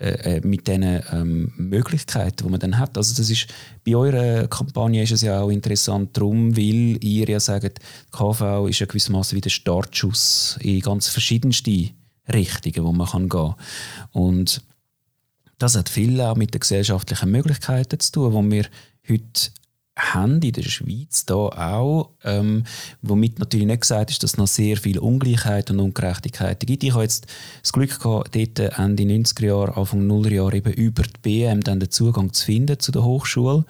äh, 0.00 0.36
äh, 0.36 0.46
mit 0.46 0.68
diesen 0.68 1.02
ähm, 1.10 1.52
Möglichkeiten, 1.56 2.44
die 2.44 2.50
man 2.50 2.60
dann 2.60 2.78
hat. 2.78 2.96
Also 2.96 3.16
das 3.16 3.30
ist, 3.30 3.48
bei 3.84 3.96
eurer 3.96 4.46
Kampagne 4.46 5.02
ist 5.02 5.10
es 5.10 5.22
ja 5.22 5.40
auch 5.40 5.50
interessant 5.50 6.16
darum, 6.16 6.56
weil 6.56 7.02
ihr 7.02 7.28
ja 7.28 7.40
sagt, 7.40 7.80
KV 8.12 8.68
ist 8.68 8.78
ja 8.78 8.86
gewissermaßen 8.86 9.34
wie 9.34 9.40
der 9.40 9.50
Startschuss 9.50 10.56
in 10.60 10.80
ganz 10.82 11.08
verschiedenste 11.08 11.90
Richtungen, 12.32 12.86
wo 12.86 12.92
man 12.92 13.08
kann 13.08 13.28
gehen 13.28 13.54
kann. 13.54 13.54
Und 14.12 14.62
das 15.58 15.76
hat 15.76 15.88
viel 15.88 16.20
auch 16.20 16.36
mit 16.36 16.54
den 16.54 16.60
gesellschaftlichen 16.60 17.32
Möglichkeiten 17.32 17.98
zu 17.98 18.12
tun, 18.12 18.50
die 18.50 18.56
wir 18.56 18.66
heute 19.08 19.50
haben 19.98 20.40
in 20.40 20.52
der 20.52 20.62
Schweiz 20.62 21.26
da 21.26 21.34
auch, 21.34 22.10
ähm, 22.24 22.64
womit 23.02 23.38
natürlich 23.38 23.66
nicht 23.66 23.82
gesagt 23.82 24.10
ist, 24.10 24.22
dass 24.22 24.32
es 24.32 24.38
noch 24.38 24.46
sehr 24.46 24.76
viel 24.76 24.98
Ungleichheit 24.98 25.70
und 25.70 25.80
Ungerechtigkeiten 25.80 26.66
gibt. 26.66 26.84
Ich 26.84 26.92
habe 26.92 27.02
jetzt 27.02 27.26
das 27.62 27.72
Glück 27.72 28.00
gehabt, 28.00 28.34
dort 28.34 28.78
Ende 28.78 29.02
90er 29.02 29.46
Jahre, 29.46 29.76
Anfang 29.76 30.08
0er 30.08 30.32
Jahre 30.32 30.56
eben 30.56 30.72
über 30.72 31.02
die 31.02 31.20
BM 31.22 31.62
dann 31.62 31.80
den 31.80 31.90
Zugang 31.90 32.32
zu 32.32 32.46
finden 32.46 32.78
zu 32.78 32.92
der 32.92 33.04
Hochschule. 33.04 33.64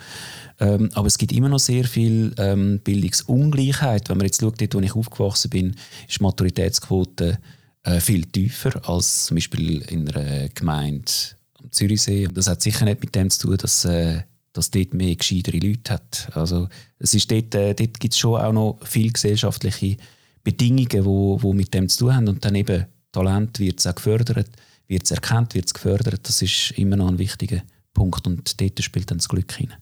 Ähm, 0.60 0.90
aber 0.94 1.06
es 1.06 1.18
gibt 1.18 1.32
immer 1.32 1.48
noch 1.48 1.58
sehr 1.58 1.84
viel 1.84 2.34
ähm, 2.36 2.80
Bildungsungleichheit. 2.84 4.08
Wenn 4.08 4.18
man 4.18 4.26
jetzt 4.26 4.40
schaut, 4.40 4.60
dort, 4.60 4.74
wo 4.74 4.80
ich 4.80 4.94
aufgewachsen 4.94 5.50
bin, 5.50 5.76
ist 6.08 6.18
die 6.18 6.22
Maturitätsquote 6.22 7.38
äh, 7.84 8.00
viel 8.00 8.24
tiefer 8.24 8.88
als 8.88 9.26
zum 9.26 9.36
Beispiel 9.36 9.82
in 9.82 10.08
einer 10.08 10.48
Gemeinde 10.50 11.10
am 11.58 11.70
Zürichsee. 11.70 12.28
Das 12.32 12.48
hat 12.48 12.60
sicher 12.60 12.84
nicht 12.84 13.00
mit 13.00 13.14
dem 13.14 13.30
zu 13.30 13.48
tun, 13.48 13.56
dass, 13.56 13.84
äh, 13.84 14.22
dass 14.58 14.72
dort 14.72 14.92
mehr 14.92 15.14
gescheitere 15.14 15.58
Leute 15.58 15.94
hat. 15.94 16.28
Also 16.34 16.68
es 16.98 17.14
ist 17.14 17.30
dort, 17.30 17.54
äh, 17.54 17.74
dort 17.74 18.00
gibt 18.00 18.12
es 18.12 18.18
schon 18.18 18.40
auch 18.40 18.52
noch 18.52 18.78
viele 18.82 19.12
gesellschaftliche 19.12 19.96
Bedingungen, 20.42 20.88
die 20.88 21.04
wo, 21.04 21.40
wo 21.40 21.52
mit 21.52 21.72
dem 21.72 21.88
zu 21.88 21.98
tun 21.98 22.16
haben. 22.16 22.28
Und 22.28 22.44
dann 22.44 22.56
eben 22.56 22.86
Talent 23.12 23.60
wird 23.60 23.78
es 23.78 23.86
auch 23.86 23.94
gefördert, 23.94 24.50
wird 24.88 25.04
es 25.04 25.12
erkannt, 25.12 25.54
wird 25.54 25.66
es 25.66 25.74
gefördert. 25.74 26.28
Das 26.28 26.42
ist 26.42 26.72
immer 26.72 26.96
noch 26.96 27.06
ein 27.06 27.18
wichtiger 27.18 27.62
Punkt 27.94 28.26
und 28.26 28.60
dort 28.60 28.82
spielt 28.82 29.10
dann 29.10 29.18
das 29.18 29.28
Glück 29.28 29.52
hinein. 29.52 29.78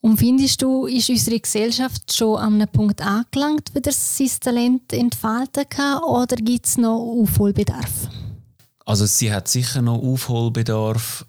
Und 0.00 0.16
findest 0.16 0.62
du, 0.62 0.86
ist 0.86 1.10
unsere 1.10 1.38
Gesellschaft 1.38 2.12
schon 2.12 2.38
an 2.38 2.54
einem 2.54 2.68
Punkt 2.68 3.02
angelangt, 3.02 3.70
wo 3.74 3.80
das 3.80 4.16
sein 4.16 4.30
Talent 4.40 4.92
entfalten 4.94 5.68
kann, 5.68 6.02
oder 6.02 6.36
gibt 6.36 6.66
es 6.66 6.78
noch 6.78 6.98
Aufholbedarf? 6.98 8.08
Also 8.84 9.06
sie 9.06 9.32
hat 9.32 9.46
sicher 9.46 9.80
noch 9.80 10.02
Aufholbedarf, 10.02 11.24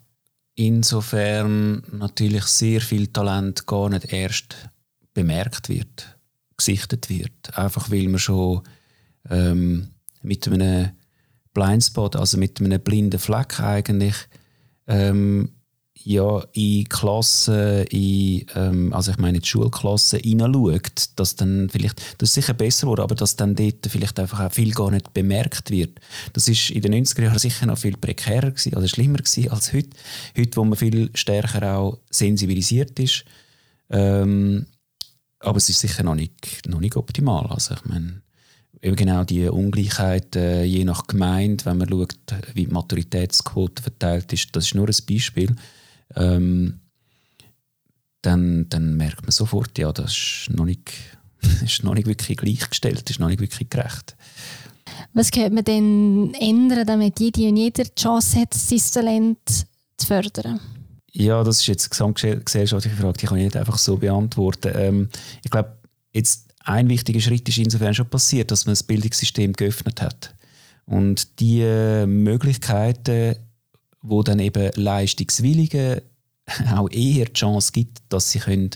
insofern 0.55 1.83
natürlich 1.91 2.45
sehr 2.45 2.81
viel 2.81 3.07
Talent 3.07 3.65
gar 3.65 3.89
nicht 3.89 4.11
erst 4.11 4.69
bemerkt 5.13 5.69
wird, 5.69 6.17
gesichtet 6.57 7.09
wird. 7.09 7.57
Einfach 7.57 7.89
weil 7.91 8.07
man 8.07 8.19
schon 8.19 8.61
ähm, 9.29 9.89
mit 10.21 10.47
einem 10.47 10.91
Blindspot, 11.53 12.15
also 12.15 12.37
mit 12.37 12.59
einem 12.59 12.81
blinden 12.81 13.19
Fleck 13.19 13.59
eigentlich 13.59 14.15
ähm, 14.87 15.51
ja, 16.05 16.43
in 16.53 16.89
Klassen, 16.89 17.85
in, 17.85 18.45
ähm, 18.55 18.93
also 18.93 19.11
ich 19.11 19.17
meine 19.17 19.37
in 19.37 19.41
die 19.41 19.47
Schulklassen 19.47 20.19
hineinschaut, 20.19 21.09
dass 21.15 21.35
dann 21.35 21.69
vielleicht, 21.69 22.01
das 22.17 22.29
ist 22.29 22.35
sicher 22.35 22.53
besser 22.53 22.87
wurde, 22.87 23.03
aber 23.03 23.15
dass 23.15 23.35
dann 23.35 23.55
dort 23.55 23.87
vielleicht 23.87 24.19
einfach 24.19 24.41
auch 24.41 24.51
viel 24.51 24.71
gar 24.73 24.91
nicht 24.91 25.13
bemerkt 25.13 25.71
wird. 25.71 25.99
Das 26.33 26.47
ist 26.47 26.71
in 26.71 26.81
den 26.81 27.05
90er 27.05 27.23
Jahren 27.23 27.39
sicher 27.39 27.65
noch 27.67 27.77
viel 27.77 27.95
prekärer 27.95 28.51
gewesen, 28.51 28.75
also 28.75 28.87
schlimmer 28.87 29.19
gewesen 29.19 29.49
als 29.49 29.71
heute. 29.71 29.91
Heute, 30.37 30.57
wo 30.57 30.65
man 30.65 30.77
viel 30.77 31.09
stärker 31.13 31.77
auch 31.77 31.99
sensibilisiert 32.09 32.99
ist. 32.99 33.23
Ähm, 33.89 34.65
aber 35.39 35.57
es 35.57 35.69
ist 35.69 35.79
sicher 35.79 36.03
noch 36.03 36.15
nicht, 36.15 36.67
noch 36.67 36.79
nicht 36.79 36.95
optimal. 36.97 37.45
Also 37.47 37.75
ich 37.75 37.85
meine, 37.85 38.21
eben 38.81 38.95
genau 38.95 39.23
die 39.23 39.47
Ungleichheit 39.47 40.35
äh, 40.35 40.63
je 40.63 40.83
nach 40.83 41.07
Gemeinde, 41.07 41.65
wenn 41.65 41.77
man 41.77 41.89
schaut, 41.89 42.15
wie 42.53 42.65
die 42.65 42.73
Maturitätsquote 42.73 43.83
verteilt 43.83 44.33
ist, 44.33 44.53
das 44.53 44.65
ist 44.65 44.75
nur 44.75 44.87
ein 44.87 44.95
Beispiel 45.07 45.55
ähm, 46.15 46.79
dann, 48.21 48.67
dann 48.69 48.95
merkt 48.95 49.23
man 49.23 49.31
sofort, 49.31 49.77
ja, 49.77 49.91
das 49.91 50.11
ist 50.11 50.49
noch 50.49 50.65
nicht, 50.65 50.93
ist 51.63 51.83
noch 51.83 51.93
nicht 51.93 52.07
wirklich 52.07 52.37
gleichgestellt, 52.37 53.09
ist 53.09 53.19
noch 53.19 53.27
nicht 53.29 53.41
wirklich 53.41 53.69
gerecht. 53.69 54.15
Was 55.13 55.31
könnte 55.31 55.53
man 55.53 55.63
denn 55.63 56.33
ändern, 56.39 56.85
damit 56.85 57.19
jede 57.19 57.47
und 57.47 57.57
jeder 57.57 57.83
die 57.83 57.95
Chance 57.95 58.41
hat, 58.41 58.53
sein 58.53 58.81
Talent 58.93 59.39
zu 59.97 60.07
fördern? 60.07 60.59
Ja, 61.11 61.43
das 61.43 61.59
ist 61.59 61.67
jetzt 61.67 61.89
gesamtgesellschaftliche 61.91 62.97
Frage, 62.97 63.17
die 63.19 63.25
kann 63.27 63.37
ich 63.37 63.45
nicht 63.45 63.57
einfach 63.57 63.77
so 63.77 63.97
beantworten. 63.97 64.71
Ähm, 64.75 65.09
ich 65.43 65.51
glaube, 65.51 65.77
jetzt 66.11 66.49
ein 66.65 66.89
wichtiger 66.89 67.19
Schritt 67.19 67.47
ist 67.47 67.57
insofern 67.57 67.93
schon 67.93 68.09
passiert, 68.09 68.49
dass 68.49 68.65
man 68.65 68.71
das 68.71 68.83
Bildungssystem 68.83 69.53
geöffnet 69.53 70.01
hat. 70.01 70.33
Und 70.85 71.39
die 71.39 71.61
Möglichkeiten 72.05 73.35
wo 74.03 74.21
dann 74.21 74.39
eben 74.39 74.71
Leistungswilligen 74.75 76.01
auch 76.75 76.89
eher 76.91 77.25
die 77.25 77.33
Chance 77.33 77.71
gibt, 77.71 78.01
dass 78.09 78.29
sie 78.31 78.39
können 78.39 78.69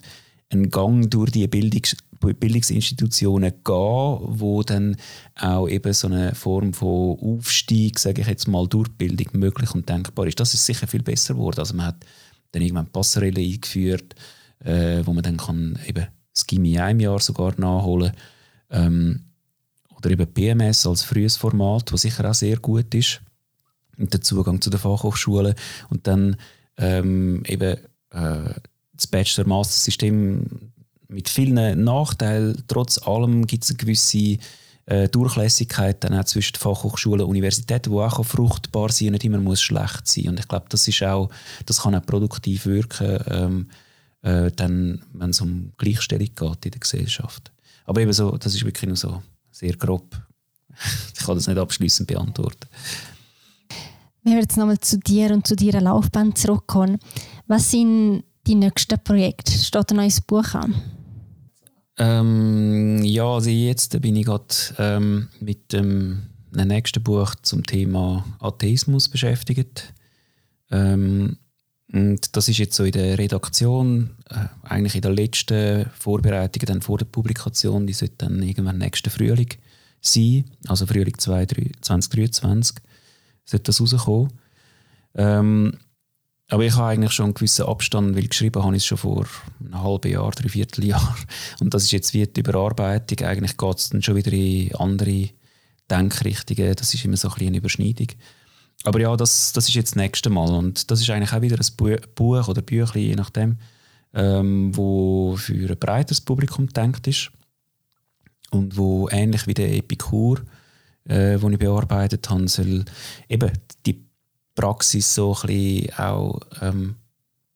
einen 0.50 0.72
Gang 0.72 1.12
durch 1.12 1.32
die 1.32 1.48
Bildungs 1.48 1.96
Bildungsinstitutionen 2.20 3.52
gehen, 3.64 4.20
wo 4.40 4.64
dann 4.64 4.96
auch 5.36 5.68
eben 5.68 5.94
so 5.94 6.08
eine 6.08 6.34
Form 6.34 6.74
von 6.74 7.20
Aufstieg, 7.20 8.00
sage 8.00 8.22
ich 8.22 8.28
jetzt 8.28 8.48
mal, 8.48 8.68
durch 8.68 8.90
Bildung 8.90 9.28
möglich 9.34 9.76
und 9.76 9.88
denkbar 9.88 10.26
ist. 10.26 10.40
Das 10.40 10.56
ist 10.56 10.66
sicher 10.66 10.88
viel 10.88 11.04
besser 11.04 11.36
geworden. 11.36 11.60
Also 11.60 11.76
man 11.76 11.86
hat 11.88 12.06
dann 12.52 12.64
irgendwann 12.64 12.88
Passerelle 12.88 13.40
eingeführt, 13.40 14.16
äh, 14.64 15.06
wo 15.06 15.14
man 15.14 15.24
dann 15.24 15.38
kann 15.38 15.78
eben 15.86 16.08
das 16.34 16.48
Gimmi 16.48 16.74
in 16.74 16.80
einem 16.80 17.00
Jahr 17.02 17.20
sogar 17.20 17.54
nachholen 17.60 18.14
ähm, 18.72 19.26
oder 19.96 20.10
eben 20.10 20.34
PMS 20.34 20.88
als 20.88 21.04
frühes 21.04 21.38
Format, 21.38 21.94
was 21.94 22.02
sicher 22.02 22.28
auch 22.28 22.34
sehr 22.34 22.58
gut 22.58 22.96
ist 22.96 23.22
und 23.98 24.14
der 24.14 24.22
Zugang 24.22 24.62
zu 24.62 24.70
den 24.70 24.80
Fachhochschulen 24.80 25.56
und 25.90 26.08
dann 26.08 26.38
ähm, 26.78 27.44
eben 27.46 27.78
äh, 28.12 28.54
das 28.94 29.08
Bachelor-Master-System 29.08 30.72
mit 31.08 31.30
vielen 31.30 31.84
Nachteilen. 31.84 32.64
Trotz 32.68 33.00
allem 33.06 33.48
gibt 33.48 33.64
es 33.64 33.72
eine 33.72 33.78
gewisse 33.78 34.38
äh, 34.86 35.10
Durchlässigkeit 35.10 36.04
dann 36.04 36.14
auch 36.18 36.26
zwischen 36.26 36.56
Fachhochschulen 36.56 37.22
und 37.22 37.30
Universitäten, 37.30 37.92
die 37.92 37.98
auch 37.98 38.24
fruchtbar 38.26 38.92
sein 38.92 39.10
und 39.10 39.14
nicht 39.14 39.26
immer 39.26 39.40
muss 39.40 39.62
schlecht 39.62 40.08
sein. 40.08 40.30
Und 40.30 40.40
ich 40.40 40.48
glaube, 40.48 40.66
das 40.70 40.90
das 41.66 41.82
kann 41.82 41.96
auch 41.96 42.06
produktiv 42.06 42.66
wirken, 42.66 43.20
ähm, 43.28 43.70
äh, 44.22 44.52
wenn 44.58 45.30
es 45.30 45.42
um 45.42 45.72
Gleichstellung 45.78 46.30
geht 46.34 46.66
in 46.66 46.72
der 46.72 46.80
Gesellschaft. 46.80 47.52
Aber 47.86 48.02
eben 48.02 48.14
so, 48.14 48.38
das 48.38 48.54
ist 48.54 48.66
wirklich 48.66 48.88
nur 48.88 48.98
so 48.98 49.22
sehr 49.52 49.76
grob. 49.76 50.16
ich 51.14 51.26
kann 51.26 51.36
das 51.36 51.48
nicht 51.48 51.58
abschließend 51.58 52.08
beantworten. 52.08 52.68
Wenn 54.28 54.34
wir 54.34 54.42
jetzt 54.42 54.58
nochmal 54.58 54.78
zu 54.80 55.00
dir 55.00 55.32
und 55.32 55.48
zu 55.48 55.56
deiner 55.56 55.80
Laufbahn 55.80 56.36
zurückkommen, 56.36 57.00
was 57.48 57.72
sind 57.72 58.26
die 58.46 58.56
nächsten 58.56 59.00
Projekte? 59.02 59.54
Steht 59.54 59.90
ein 59.92 59.96
neues 59.96 60.20
Buch 60.20 60.54
an? 60.54 60.76
Ähm, 61.98 63.02
ja, 63.06 63.24
also 63.24 63.50
jetzt 63.50 64.02
bin 64.02 64.18
ich 64.18 64.26
gerade 64.26 64.54
ähm, 64.80 65.30
mit 65.40 65.72
dem 65.72 66.24
nächsten 66.52 67.02
Buch 67.02 67.36
zum 67.42 67.66
Thema 67.66 68.26
Atheismus 68.42 69.08
beschäftigt. 69.08 69.94
Ähm, 70.72 71.38
und 71.94 72.36
das 72.36 72.50
ist 72.50 72.58
jetzt 72.58 72.76
so 72.76 72.84
in 72.84 72.92
der 72.92 73.18
Redaktion, 73.18 74.18
äh, 74.30 74.48
eigentlich 74.64 74.96
in 74.96 75.04
der 75.04 75.14
letzten 75.14 75.90
Vorbereitung 75.98 76.66
dann 76.66 76.82
vor 76.82 76.98
der 76.98 77.06
Publikation, 77.06 77.88
die 77.88 77.94
sollte 77.94 78.16
dann 78.18 78.44
irgendwann 78.44 78.80
nächsten 78.80 79.10
Frühling 79.10 79.54
sein, 80.02 80.44
also 80.68 80.86
Frühling 80.86 81.18
2023, 81.18 82.76
sollte 83.50 83.64
das 83.64 83.82
rauskommen. 83.82 84.34
Ähm, 85.16 85.78
aber 86.50 86.64
ich 86.64 86.76
habe 86.76 86.88
eigentlich 86.88 87.12
schon 87.12 87.26
einen 87.26 87.34
gewissen 87.34 87.66
Abstand, 87.66 88.16
weil 88.16 88.28
geschrieben 88.28 88.64
habe 88.64 88.76
ich 88.76 88.84
es 88.84 88.88
schon 88.88 88.98
vor 88.98 89.26
einem 89.60 89.82
halben 89.82 90.12
Jahr, 90.12 90.32
drei 90.32 90.48
Vierteljahr. 90.48 91.18
Und 91.60 91.74
das 91.74 91.84
ist 91.84 91.92
jetzt 91.92 92.14
wie 92.14 92.26
die 92.26 92.40
Überarbeitung. 92.40 93.28
Eigentlich 93.28 93.58
geht 93.58 93.78
es 93.78 93.90
dann 93.90 94.02
schon 94.02 94.16
wieder 94.16 94.32
in 94.32 94.74
andere 94.76 95.30
Denkrichtungen. 95.90 96.76
Das 96.76 96.94
ist 96.94 97.04
immer 97.04 97.18
so 97.18 97.28
ein 97.28 97.34
bisschen 97.34 97.48
eine 97.48 97.58
Überschneidung. 97.58 98.08
Aber 98.84 99.02
ja, 99.02 99.18
das, 99.18 99.52
das 99.52 99.68
ist 99.68 99.76
jetzt 99.76 99.92
das 99.92 99.96
nächste 99.98 100.30
Mal. 100.30 100.50
Und 100.54 100.90
das 100.90 101.02
ist 101.02 101.10
eigentlich 101.10 101.34
auch 101.34 101.42
wieder 101.42 101.58
ein 101.58 101.98
Buch 102.16 102.48
oder 102.48 102.62
Büchlein, 102.62 103.04
je 103.04 103.16
nachdem, 103.16 103.58
ähm, 104.14 104.76
wo 104.76 105.36
für 105.36 105.70
ein 105.70 105.80
breiteres 105.80 106.22
Publikum 106.22 106.68
gedacht 106.68 107.08
ist. 107.08 107.32
Und 108.52 108.78
wo 108.78 109.10
ähnlich 109.10 109.48
wie 109.48 109.54
der 109.54 109.76
Epikur, 109.76 110.42
äh, 111.08 111.42
wo 111.42 111.50
ich 111.50 111.58
bearbeitet 111.60 112.30
habe, 112.30 112.48
soll 112.48 112.86
eben 113.30 113.52
die 113.86 114.06
Praxis 114.56 115.14
so 115.14 115.36
ein 115.36 115.48
bisschen 115.48 115.94
auch 115.98 116.40
ähm, 116.62 116.96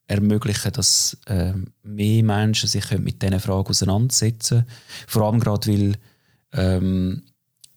ermöglichen, 0.08 0.72
dass 0.74 1.18
ähm, 1.28 1.68
mehr 1.84 2.24
Menschen 2.24 2.68
sich 2.68 2.92
mit 3.00 3.22
diesen 3.22 3.40
Fragen 3.40 3.70
auseinandersetzen 3.70 4.66
Vor 5.08 5.24
allem 5.24 5.40
gerade, 5.40 5.72
weil 5.72 5.94
ähm, 6.54 7.24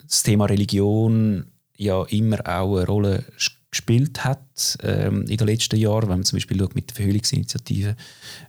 das 0.02 0.22
Thema 0.22 0.46
Religion 0.46 1.46
ja 1.76 2.02
immer 2.04 2.40
auch 2.46 2.76
eine 2.76 2.86
Rolle 2.86 3.24
gespielt 3.70 4.24
hat 4.24 4.78
ähm, 4.82 5.22
in 5.22 5.36
den 5.36 5.46
letzten 5.46 5.76
Jahren, 5.76 6.02
wenn 6.02 6.18
man 6.18 6.24
zum 6.24 6.36
Beispiel 6.36 6.58
schaut 6.58 6.74
mit 6.74 6.90
der 6.90 6.96
Verhüllungsinitiative 6.96 7.96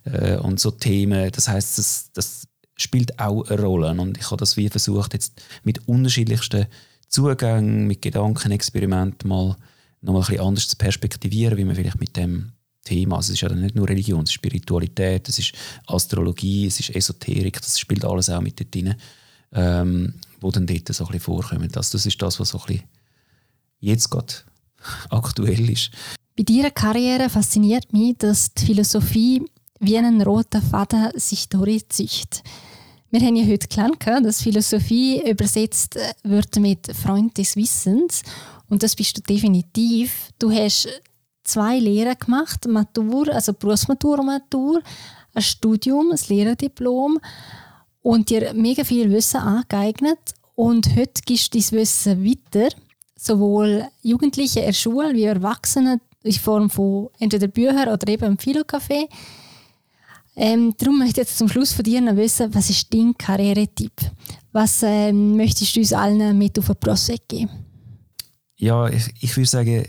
äh, 0.04 0.36
und 0.36 0.60
so 0.60 0.70
Themen. 0.70 1.30
Das 1.32 1.48
heißt, 1.48 1.78
das, 1.78 2.10
das 2.12 2.48
spielt 2.76 3.18
auch 3.18 3.48
eine 3.48 3.60
Rolle 3.60 3.90
und 3.90 4.18
ich 4.18 4.26
habe 4.26 4.36
das 4.36 4.56
wie 4.56 4.68
versucht 4.68 5.14
jetzt 5.14 5.42
mit 5.64 5.88
unterschiedlichsten 5.88 6.66
Zugängen, 7.16 7.86
mit 7.86 8.02
Gedankenexperimenten 8.02 9.26
mal 9.26 9.56
nochmal 10.02 10.22
ein 10.22 10.26
bisschen 10.26 10.44
anders 10.44 10.68
zu 10.68 10.76
perspektivieren, 10.76 11.56
wie 11.56 11.64
man 11.64 11.74
vielleicht 11.74 11.98
mit 11.98 12.14
dem 12.14 12.52
Thema, 12.84 13.16
also 13.16 13.32
es 13.32 13.36
ist 13.36 13.40
ja 13.40 13.48
nicht 13.48 13.74
nur 13.74 13.88
Religion, 13.88 14.22
es 14.22 14.28
ist 14.28 14.34
Spiritualität, 14.34 15.26
es 15.26 15.38
ist 15.38 15.52
Astrologie, 15.86 16.66
es 16.66 16.78
ist 16.78 16.94
Esoterik, 16.94 17.58
das 17.58 17.80
spielt 17.80 18.04
alles 18.04 18.28
auch 18.28 18.42
mit 18.42 18.60
dort 18.60 18.76
rein, 18.76 18.96
ähm, 19.52 20.14
wo 20.40 20.50
dann 20.50 20.66
dort 20.66 20.88
so 20.88 21.04
ein 21.04 21.12
bisschen 21.12 21.20
vorkommt. 21.20 21.74
Also 21.74 21.92
das 21.92 22.04
ist 22.04 22.20
das, 22.20 22.38
was 22.38 22.50
so 22.50 22.58
ein 22.58 22.66
bisschen 22.66 22.84
jetzt 23.80 24.10
gerade 24.10 24.34
aktuell 25.08 25.70
ist. 25.70 25.92
Bei 26.36 26.42
deiner 26.42 26.70
Karriere 26.70 27.30
fasziniert 27.30 27.94
mich, 27.94 28.18
dass 28.18 28.52
die 28.52 28.66
Philosophie 28.66 29.42
wie 29.80 29.96
einen 29.96 30.20
roten 30.20 30.60
Faden 30.60 31.18
sich 31.18 31.48
durchzieht. 31.48 32.42
Wir 33.10 33.20
haben 33.20 33.36
ja 33.36 33.46
heute 33.46 33.68
gelernt, 33.68 34.26
dass 34.26 34.42
Philosophie 34.42 35.22
übersetzt 35.30 35.96
wird 36.24 36.56
mit 36.56 36.88
Freund 36.92 37.38
des 37.38 37.54
Wissens 37.54 38.22
und 38.68 38.82
das 38.82 38.96
bist 38.96 39.16
du 39.16 39.22
definitiv. 39.22 40.30
Du 40.40 40.50
hast 40.50 40.88
zwei 41.44 41.78
Lehren 41.78 42.18
gemacht, 42.18 42.66
Matur, 42.66 43.28
also 43.28 43.52
Berufsmatur 43.52 44.18
und 44.18 44.26
Matur, 44.26 44.82
ein 45.34 45.42
Studium, 45.42 46.10
ein 46.10 46.18
Lehrerdiplom 46.28 47.20
und 48.02 48.28
dir 48.28 48.52
mega 48.54 48.82
viel 48.82 49.08
Wissen 49.12 49.40
angeeignet. 49.40 50.18
Und 50.56 50.96
heute 50.96 51.22
gibst 51.24 51.54
du 51.54 51.60
dein 51.60 51.78
Wissen 51.78 52.24
weiter, 52.24 52.74
sowohl 53.14 53.86
Jugendliche 54.02 54.60
in 54.60 54.66
der 54.66 54.72
Schule 54.72 55.14
wie 55.14 55.24
Erwachsene 55.24 56.00
in 56.24 56.32
Form 56.32 56.70
von 56.70 57.10
entweder 57.20 57.46
Büchern 57.46 57.88
oder 57.88 58.08
eben 58.08 58.24
im 58.24 58.36
Philocafé. 58.36 59.08
Ähm, 60.38 60.74
darum 60.76 60.98
möchte 60.98 61.22
ich 61.22 61.26
jetzt 61.28 61.38
zum 61.38 61.48
Schluss 61.48 61.72
von 61.72 61.82
dir 61.82 62.00
noch 62.00 62.16
wissen, 62.16 62.54
was 62.54 62.68
ist 62.68 62.92
dein 62.92 63.14
Karrieretipp? 63.16 63.94
Was 64.52 64.82
ähm, 64.82 65.36
möchtest 65.36 65.74
du 65.74 65.80
uns 65.80 65.94
allen 65.94 66.36
mit 66.36 66.58
auf 66.58 66.66
den 66.66 66.76
Prospekt 66.76 67.28
geben? 67.28 67.50
Ja, 68.56 68.86
ich, 68.88 69.08
ich 69.20 69.34
würde 69.36 69.48
sagen, 69.48 69.84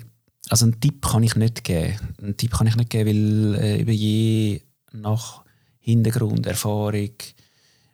also 0.50 0.66
einen 0.66 0.80
Tipp 0.80 1.06
kann 1.06 1.24
ich 1.24 1.36
nicht 1.36 1.64
geben. 1.66 1.96
Einen 2.22 2.38
Tipp 2.38 2.52
kann 2.52 2.68
ich 2.68 2.78
nicht 2.78 2.90
geben, 2.90 3.56
weil 3.56 3.88
äh, 3.88 3.92
je 3.92 4.62
nach 4.94 5.44
Hintergrund, 5.80 6.46
Erfahrung, 6.46 7.12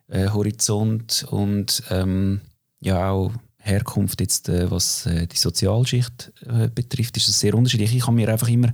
äh, 0.10 0.30
Horizont 0.30 1.26
und 1.32 1.84
ähm, 1.90 2.42
ja 2.82 3.10
auch 3.10 3.32
Herkunft 3.58 4.22
jetzt, 4.22 4.50
äh, 4.50 4.70
was 4.70 5.06
äh, 5.06 5.26
die 5.26 5.38
Sozialschicht 5.38 6.34
äh, 6.46 6.70
betrifft, 6.70 7.18
ist 7.18 7.30
es 7.30 7.40
sehr 7.40 7.56
unterschiedlich. 7.56 7.96
Ich 7.96 8.06
habe 8.06 8.16
mir 8.16 8.30
einfach 8.30 8.50
immer 8.50 8.74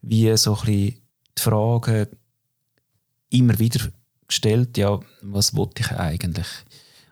wie 0.00 0.34
so 0.36 0.54
ein 0.54 0.60
bisschen 0.60 0.94
die 1.36 1.40
Frage 1.42 2.08
immer 3.32 3.58
wieder 3.58 3.88
gestellt, 4.26 4.78
ja, 4.78 5.00
was 5.22 5.54
wollte 5.54 5.82
ich 5.82 5.90
eigentlich? 5.92 6.46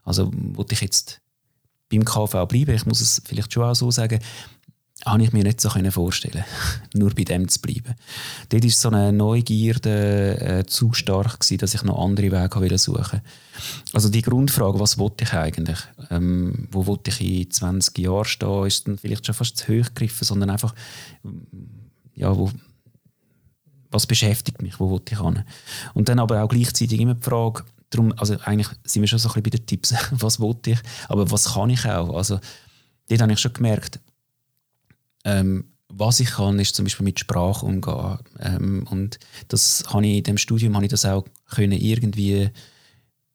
Also 0.04 0.30
wollte 0.33 0.74
ich 0.74 0.80
jetzt 0.80 1.20
beim 1.90 2.04
KV 2.04 2.46
bleiben. 2.46 2.74
Ich 2.74 2.87
muss 2.87 3.00
es 3.00 3.20
vielleicht 3.24 3.52
schon 3.52 3.64
auch 3.64 3.74
so 3.74 3.90
sagen, 3.90 4.20
habe 5.06 5.22
ich 5.22 5.33
mir 5.33 5.44
nicht 5.44 5.61
so 5.61 5.70
vorstellen 5.90 6.44
nur 6.94 7.14
bei 7.14 7.24
dem 7.24 7.48
zu 7.48 7.61
bleiben. 7.61 7.94
Dort 8.48 8.64
war 8.64 8.70
so 8.70 8.88
eine 8.90 9.12
Neugierde 9.12 10.40
äh, 10.40 10.66
zu 10.66 10.92
stark, 10.92 11.40
gewesen, 11.40 11.59
dass 11.59 11.74
ich 11.74 11.83
noch 11.83 12.04
andere 12.04 12.30
Wege 12.30 12.78
suchen 12.78 13.22
Also 13.92 14.09
die 14.11 14.22
Grundfrage, 14.22 14.78
was 14.78 14.98
wollte 14.98 15.24
ich 15.24 15.33
eigentlich? 15.33 15.78
Ähm, 16.11 16.68
wo 16.70 16.87
wollte 16.87 17.11
ich 17.11 17.20
in 17.20 17.50
20 17.50 17.98
Jahren 17.98 18.24
stehen, 18.24 18.66
ist 18.66 18.87
dann 18.87 18.98
vielleicht 18.98 19.24
schon 19.24 19.35
fast 19.35 19.56
zu 19.56 19.68
hoch 19.68 19.87
gegriffen, 19.87 20.24
sondern 20.24 20.50
einfach, 20.50 20.74
ja, 22.14 22.37
wo, 22.37 22.50
was 23.90 24.07
beschäftigt 24.07 24.62
mich, 24.62 24.79
wo 24.79 24.90
wollte 24.90 25.14
ich 25.14 25.20
hin? 25.20 25.42
Und 25.94 26.09
dann 26.09 26.18
aber 26.18 26.42
auch 26.42 26.48
gleichzeitig 26.48 27.00
immer 27.00 27.14
die 27.14 27.22
Frage, 27.22 27.64
darum, 27.90 28.14
also 28.16 28.37
eigentlich 28.44 28.68
sind 28.85 29.03
wir 29.03 29.09
schon 29.09 29.18
so 29.18 29.29
ein 29.29 29.42
bisschen 29.42 29.42
bei 29.42 29.57
den 29.59 29.66
Tipps, 29.66 29.94
was 30.12 30.40
wollte 30.40 30.72
ich, 30.72 30.79
aber 31.09 31.31
was 31.31 31.55
kann 31.55 31.70
ich 31.70 31.85
auch? 31.87 32.16
Also 32.16 32.40
dort 33.09 33.20
habe 33.20 33.33
ich 33.33 33.40
schon 33.40 33.53
gemerkt, 33.53 34.00
ähm, 35.24 35.64
was 35.88 36.20
ich 36.20 36.31
kann, 36.31 36.59
ist 36.59 36.76
zum 36.76 36.85
Beispiel 36.85 37.05
mit 37.05 37.18
Sprache 37.18 37.66
umgehen. 37.66 38.18
Ähm, 38.38 38.87
und 38.90 39.18
das 39.48 39.85
habe 39.88 40.07
ich 40.07 40.18
in 40.18 40.22
dem 40.22 40.38
Studium 40.38 40.76
habe 40.76 40.85
ich 40.85 40.90
das 40.90 41.05
auch 41.05 41.24
können 41.46 41.72
irgendwie 41.72 42.50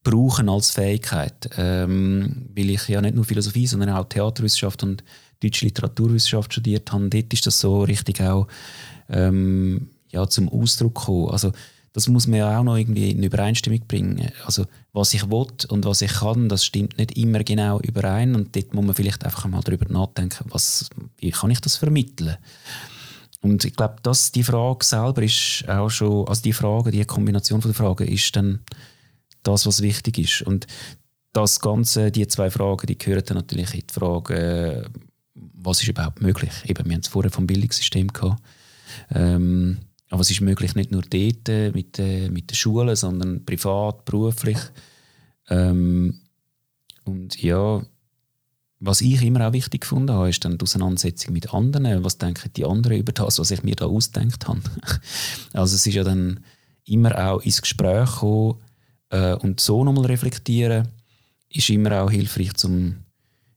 brauchen 0.03 0.47
als 0.47 0.71
Fähigkeit, 0.71 1.49
ähm, 1.57 2.47
weil 2.55 2.69
ich 2.69 2.87
ja 2.87 3.01
nicht 3.01 3.15
nur 3.15 3.25
Philosophie, 3.25 3.67
sondern 3.67 3.89
auch 3.89 4.07
Theaterwissenschaft 4.07 4.83
und 4.83 5.03
deutsche 5.41 5.65
Literaturwissenschaft 5.65 6.53
studiert 6.53 6.91
habe. 6.93 7.09
Dort 7.09 7.33
ist 7.33 7.45
das 7.45 7.59
so 7.59 7.83
richtig 7.83 8.21
auch 8.21 8.47
ähm, 9.09 9.89
ja, 10.15 10.27
zum 10.27 10.49
Ausdruck 10.49 10.95
gekommen. 10.95 11.29
Also 11.29 11.51
das 11.93 12.09
muss 12.09 12.27
man 12.27 12.39
ja 12.39 12.59
auch 12.59 12.63
noch 12.63 12.75
irgendwie 12.75 13.11
in 13.11 13.23
Übereinstimmung 13.23 13.79
bringen. 13.87 14.31
Also 14.45 14.65
was 14.91 15.13
ich 15.13 15.29
will 15.29 15.47
und 15.69 15.85
was 15.85 16.01
ich 16.01 16.11
kann, 16.11 16.49
das 16.49 16.65
stimmt 16.65 16.97
nicht 16.97 17.17
immer 17.17 17.43
genau 17.43 17.79
überein 17.79 18.35
und 18.35 18.55
dort 18.55 18.73
muss 18.73 18.85
man 18.85 18.95
vielleicht 18.95 19.23
einfach 19.23 19.45
mal 19.47 19.61
darüber 19.61 19.85
nachdenken, 19.91 20.45
was, 20.49 20.89
wie 21.19 21.31
kann 21.31 21.51
ich 21.51 21.61
das 21.61 21.77
vermitteln. 21.77 22.35
Und 23.41 23.63
ich 23.63 23.75
glaube, 23.75 23.97
dass 24.03 24.31
die 24.31 24.43
Frage 24.43 24.83
selber 24.83 25.21
ist 25.21 25.69
auch 25.69 25.89
schon, 25.89 26.27
also 26.27 26.41
die 26.41 26.51
Frage, 26.51 26.91
die 26.91 27.05
Kombination 27.05 27.61
von 27.61 27.73
Fragen 27.73 28.07
ist 28.07 28.35
dann 28.35 28.59
das, 29.43 29.65
was 29.65 29.81
wichtig 29.81 30.17
ist. 30.17 30.41
Und 30.41 30.67
das 31.31 31.59
Ganze, 31.59 32.11
die 32.11 32.27
zwei 32.27 32.49
Fragen, 32.49 32.87
die 32.87 32.97
gehören 32.97 33.23
dann 33.25 33.37
natürlich 33.37 33.73
in 33.73 33.83
die 33.87 33.93
Frage, 33.93 34.89
was 35.33 35.81
ist 35.81 35.87
überhaupt 35.87 36.21
möglich. 36.21 36.51
Eben, 36.65 36.85
wir 36.85 36.93
haben 36.93 37.01
es 37.01 37.07
vorher 37.07 37.31
vom 37.31 37.47
Bildungssystem 37.47 38.07
gehabt. 38.11 38.41
Ähm, 39.13 39.77
aber 40.09 40.21
es 40.21 40.31
ist 40.31 40.41
möglich 40.41 40.75
nicht 40.75 40.91
nur 40.91 41.01
dort 41.01 41.49
äh, 41.49 41.71
mit, 41.71 41.99
äh, 41.99 42.29
mit 42.29 42.51
den 42.51 42.55
Schulen, 42.55 42.95
sondern 42.95 43.45
privat, 43.45 44.05
beruflich. 44.05 44.57
Ähm, 45.49 46.21
und 47.05 47.41
ja, 47.41 47.83
was 48.79 49.01
ich 49.01 49.21
immer 49.23 49.47
auch 49.47 49.53
wichtig 49.53 49.89
habe, 49.91 50.29
ist 50.29 50.43
dann 50.45 50.57
die 50.57 50.63
Auseinandersetzung 50.63 51.33
mit 51.33 51.53
anderen. 51.53 52.03
Was 52.03 52.17
denken 52.17 52.51
die 52.55 52.65
anderen 52.65 52.97
über 52.97 53.13
das, 53.13 53.39
was 53.39 53.51
ich 53.51 53.63
mir 53.63 53.75
da 53.75 53.85
ausdenkt 53.85 54.47
habe? 54.47 54.61
also 55.53 55.75
es 55.75 55.87
ist 55.87 55.93
ja 55.93 56.03
dann 56.03 56.41
immer 56.85 57.17
auch 57.17 57.41
ins 57.41 57.61
Gespräch 57.61 58.09
kommen 58.17 58.55
äh, 59.09 59.33
und 59.33 59.59
so 59.59 59.83
nochmal 59.83 60.05
reflektieren, 60.05 60.89
ist 61.49 61.69
immer 61.69 62.01
auch 62.01 62.11
hilfreich, 62.11 62.51
um 62.63 62.97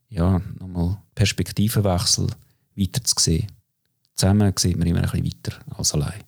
ja, 0.09 0.41
nochmal 0.59 0.99
Perspektivenwechsel 1.15 2.29
weiter 2.77 3.05
zu 3.05 3.15
sehen. 3.19 3.49
Zusammen 4.15 4.53
sieht 4.59 4.79
man 4.79 4.89
immer 4.89 5.01
ein 5.01 5.23
bisschen 5.23 5.27
weiter 5.27 5.59
als 5.77 5.93
allein. 5.95 6.28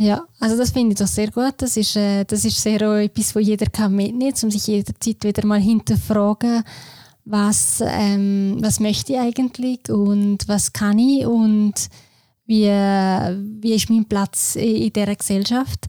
Ja, 0.00 0.24
also 0.38 0.56
das 0.56 0.70
finde 0.70 0.92
ich 0.92 0.98
doch 0.98 1.08
sehr 1.08 1.28
gut. 1.32 1.54
Das 1.58 1.76
ist, 1.76 1.96
äh, 1.96 2.24
das 2.24 2.44
ist 2.44 2.62
sehr 2.62 2.88
auch 2.88 2.94
etwas, 2.94 3.34
was 3.34 3.44
jeder 3.44 3.66
kann 3.66 3.94
mitnehmen 3.96 4.32
kann, 4.32 4.44
um 4.44 4.50
sich 4.52 4.68
jederzeit 4.68 5.24
wieder 5.24 5.44
mal 5.44 5.60
hinterfragen, 5.60 6.62
was, 7.24 7.82
ähm, 7.84 8.58
was 8.60 8.78
möchte 8.78 9.14
ich 9.14 9.18
eigentlich 9.18 9.90
und 9.90 10.46
was 10.46 10.72
kann 10.72 11.00
ich 11.00 11.26
und 11.26 11.74
wie, 12.46 12.66
wie 12.66 13.74
ist 13.74 13.90
mein 13.90 14.04
Platz 14.04 14.54
in, 14.54 14.76
in 14.76 14.92
dieser 14.92 15.16
Gesellschaft. 15.16 15.86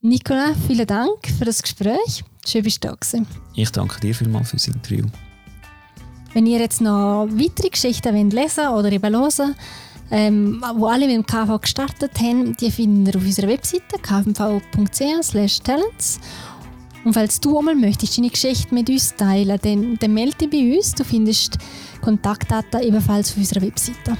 Nicola, 0.00 0.54
vielen 0.68 0.86
Dank 0.86 1.26
für 1.36 1.44
das 1.44 1.62
Gespräch. 1.62 2.24
Schön, 2.46 2.62
bist 2.62 2.82
du 2.82 2.88
da 2.88 2.94
gewesen. 2.94 3.26
Ich 3.54 3.70
danke 3.70 4.00
dir 4.00 4.14
vielmals 4.14 4.50
für 4.50 4.56
das 4.56 4.68
Interview. 4.68 5.04
Wenn 6.32 6.46
ihr 6.46 6.60
jetzt 6.60 6.80
noch 6.80 7.26
weitere 7.28 7.68
Geschichten 7.70 8.14
wollt 8.14 8.32
lesen 8.32 8.68
oder 8.68 8.90
eben 8.90 9.14
hören 9.14 9.54
ähm, 10.12 10.62
wo 10.76 10.86
alle 10.86 11.06
mit 11.06 11.16
dem 11.16 11.26
KV 11.26 11.58
gestartet 11.60 12.20
haben, 12.20 12.56
die 12.56 12.70
finden 12.70 13.06
ihr 13.06 13.16
auf 13.16 13.24
unserer 13.24 13.48
Webseite 13.48 13.98
kvv.ch 14.00 15.60
talents 15.64 16.20
und 17.04 17.14
falls 17.14 17.40
du 17.40 17.58
einmal 17.58 17.74
möchtest 17.74 18.16
deine 18.16 18.30
Geschichte 18.30 18.74
mit 18.74 18.88
uns 18.88 19.14
teilen, 19.16 19.58
dann, 19.62 19.96
dann 19.98 20.14
melde 20.14 20.36
dich 20.36 20.50
bei 20.50 20.76
uns. 20.76 20.94
Du 20.94 21.04
findest 21.04 21.58
Kontaktdaten 22.00 22.82
ebenfalls 22.82 23.32
auf 23.32 23.38
unserer 23.38 23.62
Webseite. 23.62 24.16